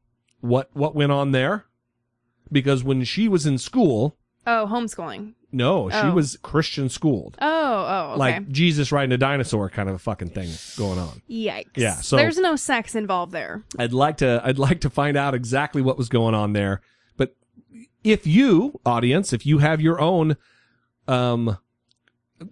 [0.41, 1.67] what what went on there
[2.51, 4.17] because when she was in school,
[4.49, 5.35] oh, homeschooling.
[5.53, 6.13] no, she Oh.
[6.13, 7.37] was Christian schooled.
[7.41, 8.19] Oh, oh, okay.
[8.19, 11.23] Like Jesus riding a dinosaur kind of a fucking thing going on.
[11.31, 11.67] Yikes.
[11.77, 13.65] Yeah, so- there's no sex involved there.
[13.79, 16.81] I'd like to I'd like to find out exactly what was going on there.
[17.17, 17.35] But
[18.05, 20.37] if you, audience, if you have your own
[21.07, 21.59] um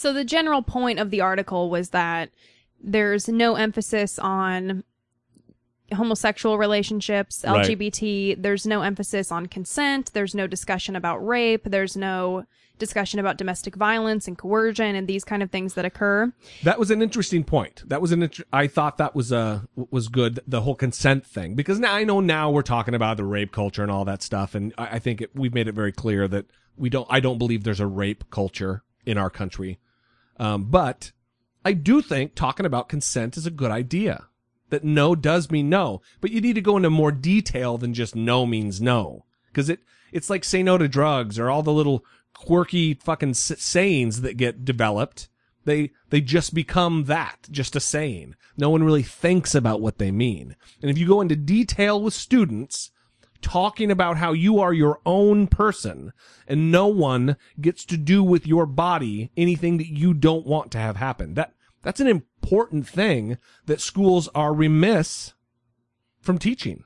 [0.00, 2.30] So the general point of the article was that
[2.82, 4.82] there's no emphasis on
[5.92, 7.66] homosexual relationships, Right.
[7.66, 8.34] LGBT.
[8.40, 10.14] There's no emphasis on consent.
[10.14, 11.64] There's no discussion about rape.
[11.64, 12.46] There's no
[12.78, 16.32] discussion about domestic violence and coercion and these kind of things that occur.
[16.62, 17.82] That was an interesting point.
[17.86, 21.54] That was an int- I thought that was uh was good the whole consent thing
[21.54, 24.54] because now I know now we're talking about the rape culture and all that stuff
[24.54, 26.46] and I, I think it, we've made it very clear that
[26.78, 29.78] we don't I don't believe there's a rape culture in our country.
[30.40, 31.12] Um, but
[31.66, 34.26] I do think talking about consent is a good idea.
[34.70, 38.16] That no does mean no, but you need to go into more detail than just
[38.16, 39.26] no means no.
[39.48, 39.80] Because it
[40.12, 44.64] it's like say no to drugs or all the little quirky fucking sayings that get
[44.64, 45.28] developed.
[45.64, 48.34] They they just become that just a saying.
[48.56, 50.56] No one really thinks about what they mean.
[50.80, 52.92] And if you go into detail with students
[53.42, 56.12] talking about how you are your own person
[56.46, 60.78] and no one gets to do with your body anything that you don't want to
[60.78, 61.34] have happen.
[61.34, 65.32] That that's an important thing that schools are remiss
[66.20, 66.84] from teaching.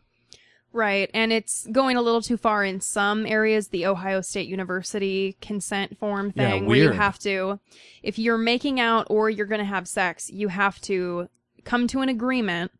[0.72, 1.08] Right.
[1.14, 5.96] And it's going a little too far in some areas, the Ohio State University consent
[5.98, 7.60] form Yeah, thing, where you have to,
[8.02, 11.28] if you're making out or you're going to have sex, you have to
[11.62, 12.72] come to an agreement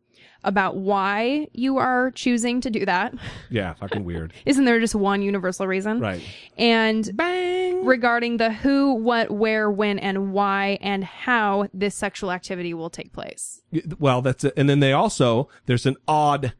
[0.45, 3.13] about why you are choosing to do that.
[3.49, 5.99] yeah fucking weird Isn't there just one universal reason?
[5.99, 6.21] right
[6.57, 12.73] And bang regarding the who, what, where, when, and why, and how this sexual activity
[12.73, 13.61] will take place.
[13.99, 16.53] well that's it and then they also there's an odd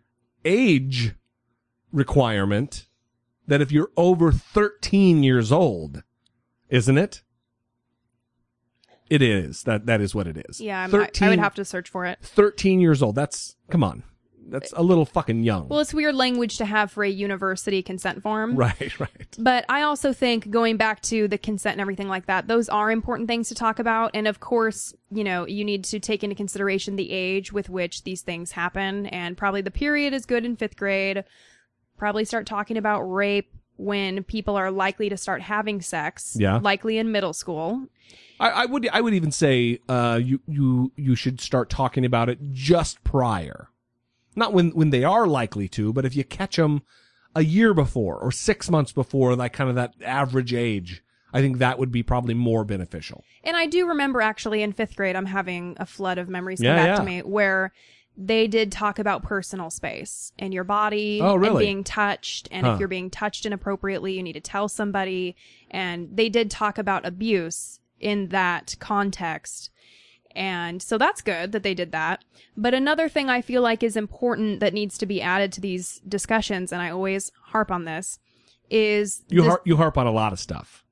[0.44, 1.14] age
[1.92, 2.88] requirement
[3.48, 6.04] that if you're over 13 years old
[6.70, 7.22] isn't it
[9.10, 11.66] it is that that is what it is Yeah, I'm, I, I would have to
[11.66, 12.20] search for it.
[12.22, 14.04] 13 years old that's come on
[14.48, 18.22] that's a little fucking young Well, it's weird language to have for a university consent
[18.22, 18.56] form.
[18.56, 22.48] right right But I also think going back to the consent and everything like that,
[22.48, 24.12] those are important things to talk about.
[24.14, 28.04] And of course, you know, you need to take into consideration the age with which
[28.04, 29.08] these things happen.
[29.08, 31.24] And probably the period is good in fifth grade.
[31.98, 36.38] Probably start talking about rape when people are likely to start having sex.
[36.40, 36.60] Yeah.
[36.62, 37.88] Likely in middle school.
[38.40, 42.30] I, I would I would even say uh, you you you should start talking about
[42.30, 43.70] it just prior,
[44.36, 46.82] not when when they are likely to, but if you catch them
[47.36, 51.58] a year before or six months before, like kind of that average age, I think
[51.60, 53.24] that would be probably more beneficial.
[53.44, 56.68] And I do remember actually in fifth grade, I'm having a flood of memories come
[56.68, 56.96] Yeah, back yeah.
[57.00, 57.74] to me where
[58.18, 61.66] they did talk about personal space and your body Oh, and really?
[61.66, 62.48] being touched.
[62.52, 62.74] And Huh.
[62.74, 65.36] if you're being touched inappropriately, you need to tell somebody.
[65.70, 69.70] And they did talk about abuse in that context.
[70.36, 72.24] And so that's good that they did that.
[72.58, 76.02] But another thing I feel like is important that needs to be added to these
[76.08, 78.20] discussions, and I always harp on this,
[78.70, 80.84] is You this- har- you harp on a lot of stuff.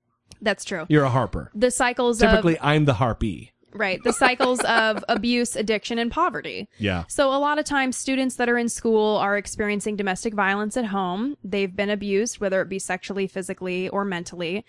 [0.42, 0.86] that's true.
[0.90, 1.52] You're a harper.
[1.56, 3.52] The cycles of Typically, I'm the harpy.
[3.74, 4.04] Right.
[4.04, 6.68] The cycles of abuse, addiction, and poverty.
[6.78, 7.06] Yeah.
[7.08, 10.86] So a lot of times students that are in school are experiencing domestic violence at
[10.86, 11.38] home.
[11.44, 14.64] They've been abused, whether it be sexually, physically, or mentally.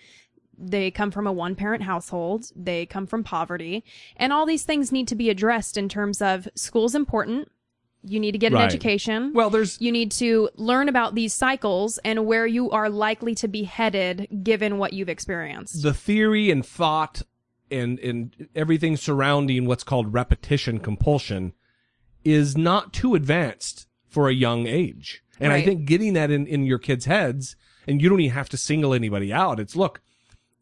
[0.57, 2.51] They come from a one parent household.
[2.55, 3.83] They come from poverty.
[4.17, 7.51] And all these things need to be addressed in terms of school's important.
[8.03, 9.33] You need to get an education.
[9.33, 13.47] Well, there's you need to learn about these cycles and where you are likely to
[13.47, 15.81] be headed given what you've experienced.
[15.81, 17.23] the theory and thought
[17.71, 21.53] and and everything surrounding what's called repetition compulsion
[22.23, 25.23] is not too advanced for a young age.
[25.39, 27.55] And I think getting that in, in your kids' heads,
[27.87, 29.59] and you don't even have to single anybody out.
[29.59, 30.01] It's look,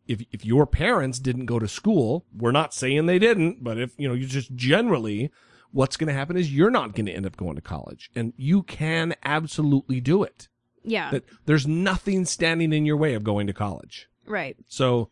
[0.07, 3.97] if if your parents didn't go to school, we're not saying they didn't, but if
[3.97, 5.31] you know, you just generally
[5.71, 8.31] what's going to happen is you're not going to end up going to college and
[8.37, 10.47] you can absolutely do it.
[10.83, 11.09] yeah.
[11.11, 14.07] That there's nothing standing in your way of going to college.
[14.27, 14.55] right.
[14.67, 15.09] So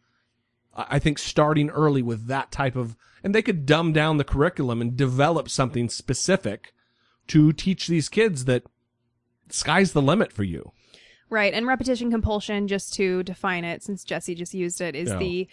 [0.75, 4.23] I I think starting early with that type of, and they could dumb down the
[4.23, 6.73] curriculum and develop something specific
[7.27, 8.63] to teach these kids that
[9.49, 10.71] sky's the limit for you.
[11.31, 11.53] Right.
[11.53, 15.17] And repetition compulsion, just to define it, since Jesse just used it, is Yeah.
[15.17, 15.47] the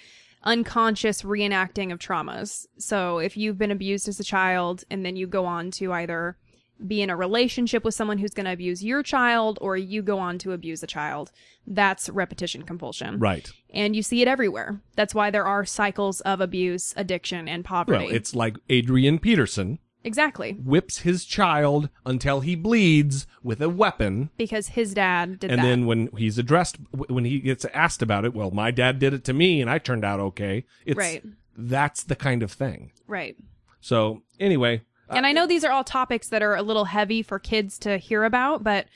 [0.44, 2.66] unconscious reenacting of traumas.
[2.78, 6.36] So if you've been abused as a child and then you go on to either
[6.86, 10.18] be in a relationship with someone who's going to abuse your child or you go
[10.20, 11.32] on to abuse a child,
[11.66, 13.18] that's repetition compulsion.
[13.18, 13.50] Right.
[13.74, 14.80] And you see it everywhere.
[14.94, 18.04] That's why there are cycles of abuse, addiction, and poverty.
[18.06, 20.52] Well, it's like Adrian Peterson exactly.
[20.52, 24.30] whips his child until he bleeds with a weapon.
[24.36, 25.54] Because his dad did it.
[25.54, 25.66] and that.
[25.66, 26.76] then when he's addressed,
[27.08, 29.78] when he gets asked about it, well, my dad did it to me and I
[29.78, 30.64] turned out okay.
[30.84, 31.22] It's, Right.
[31.56, 32.92] That's the kind of thing.
[33.06, 33.36] right.
[33.80, 37.22] So anyway, uh, And I know these are all topics that are a little heavy
[37.22, 38.86] for kids to hear about, but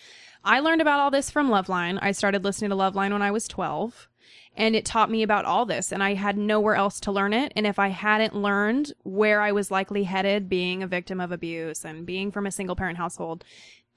[0.44, 1.98] I learned about all this from Loveline.
[2.02, 4.08] I started listening to Loveline when I was 12,
[4.56, 7.52] and it taught me about all this, and I had nowhere else to learn it.
[7.56, 11.84] And if I hadn't learned where I was likely headed, being a victim of abuse
[11.84, 13.44] and being from a single parent household,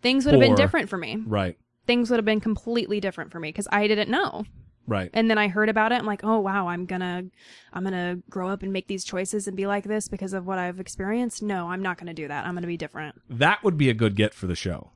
[0.01, 1.22] things would have been different for me.
[1.26, 4.45] right, Things would have been completely different for me because I didn't know.
[4.88, 5.10] right.
[5.14, 5.95] And then I heard about it.
[5.95, 7.24] I'm like, oh wow, I'm gonna,
[7.74, 10.58] I'm gonna grow up and make these choices and be like this because of what
[10.58, 11.43] I've experienced.
[11.43, 12.45] No, I'm not gonna do that.
[12.45, 13.16] I'm gonna be different.
[13.30, 14.91] that would be a good get for the show.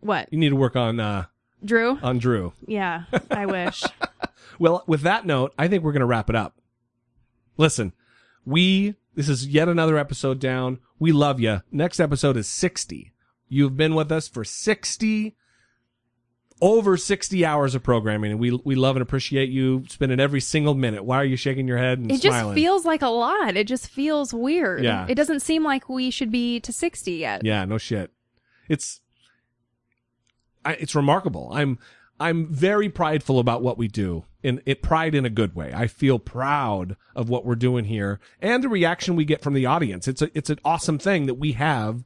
[0.00, 1.26] What, You need to work on, uh,
[1.64, 1.98] Drew?
[2.02, 2.52] on Drew.
[2.66, 3.82] Yeah, I wish.
[4.62, 6.60] Well, with that note, I think we're going to wrap it up.
[7.56, 7.92] Listen,
[8.44, 10.78] we, this is yet another episode down.
[11.00, 11.62] We love you.
[11.72, 13.12] Next episode is 60.
[13.48, 15.34] You've been with us for 60,
[16.60, 20.74] over 60 hours of programming, and we, we love and appreciate you spending every single
[20.74, 21.04] minute.
[21.04, 23.56] Why are you shaking your head and It just feels like a lot.
[23.56, 24.84] It just feels weird.
[24.84, 25.06] Yeah.
[25.08, 27.44] It doesn't seem like we should be to 60 yet.
[27.44, 28.12] Yeah, no shit.
[28.68, 29.00] It's
[30.64, 31.50] I, it's remarkable.
[31.52, 31.80] I'm
[32.22, 34.24] I'm very prideful about what we do.
[34.42, 35.72] In it pride in a good way.
[35.72, 39.66] I feel proud of what we're doing here and the reaction we get from the
[39.66, 40.08] audience.
[40.08, 42.04] It's a it's an awesome thing that we have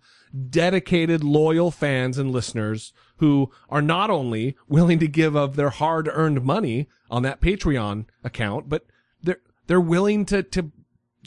[0.50, 6.44] dedicated loyal fans and listeners who are not only willing to give of their hard-earned
[6.44, 8.84] money on that Patreon account, but
[9.22, 10.72] they're they're willing to to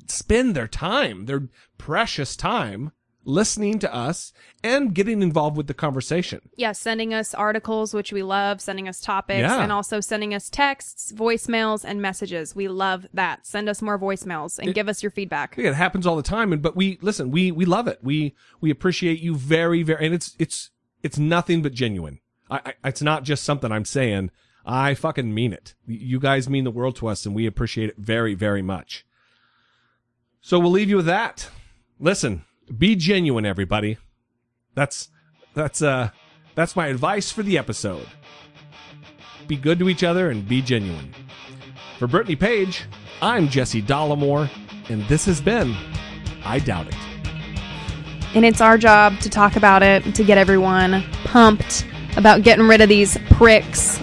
[0.07, 2.91] spend their time, their precious time,
[3.29, 6.41] listening to us and getting involved with the conversation.
[6.55, 9.61] Yeah, sending us articles, which we love, sending us topics, Yeah.
[9.61, 12.55] and also sending us texts, voicemails, and messages.
[12.55, 13.45] We love that.
[13.45, 15.55] Send us more voicemails and give us your feedback.
[15.57, 17.31] Yeah, it happens all the time, and but we listen.
[17.31, 17.99] We we love it.
[18.01, 20.71] We we appreciate you very very, and it's it's
[21.03, 22.19] it's nothing but genuine.
[22.49, 24.31] I, I it's not just something I'm saying.
[24.65, 25.73] I fucking mean it.
[25.87, 29.05] You guys mean the world to us, and we appreciate it very very much.
[30.41, 31.49] So we'll leave you with that.
[31.99, 32.45] Listen,
[32.77, 33.97] be genuine, everybody.
[34.75, 35.09] That's
[35.53, 36.09] that's uh
[36.55, 38.07] that's my advice for the episode.
[39.47, 41.13] Be good to each other and be genuine.
[41.97, 42.85] For Brittany Page,
[43.21, 44.49] I'm Jesse Dollemore,
[44.89, 45.75] and this has been
[46.43, 46.95] I Doubt It.
[48.35, 52.79] And it's our job to talk about it, to get everyone pumped about getting rid
[52.79, 53.99] of these pricks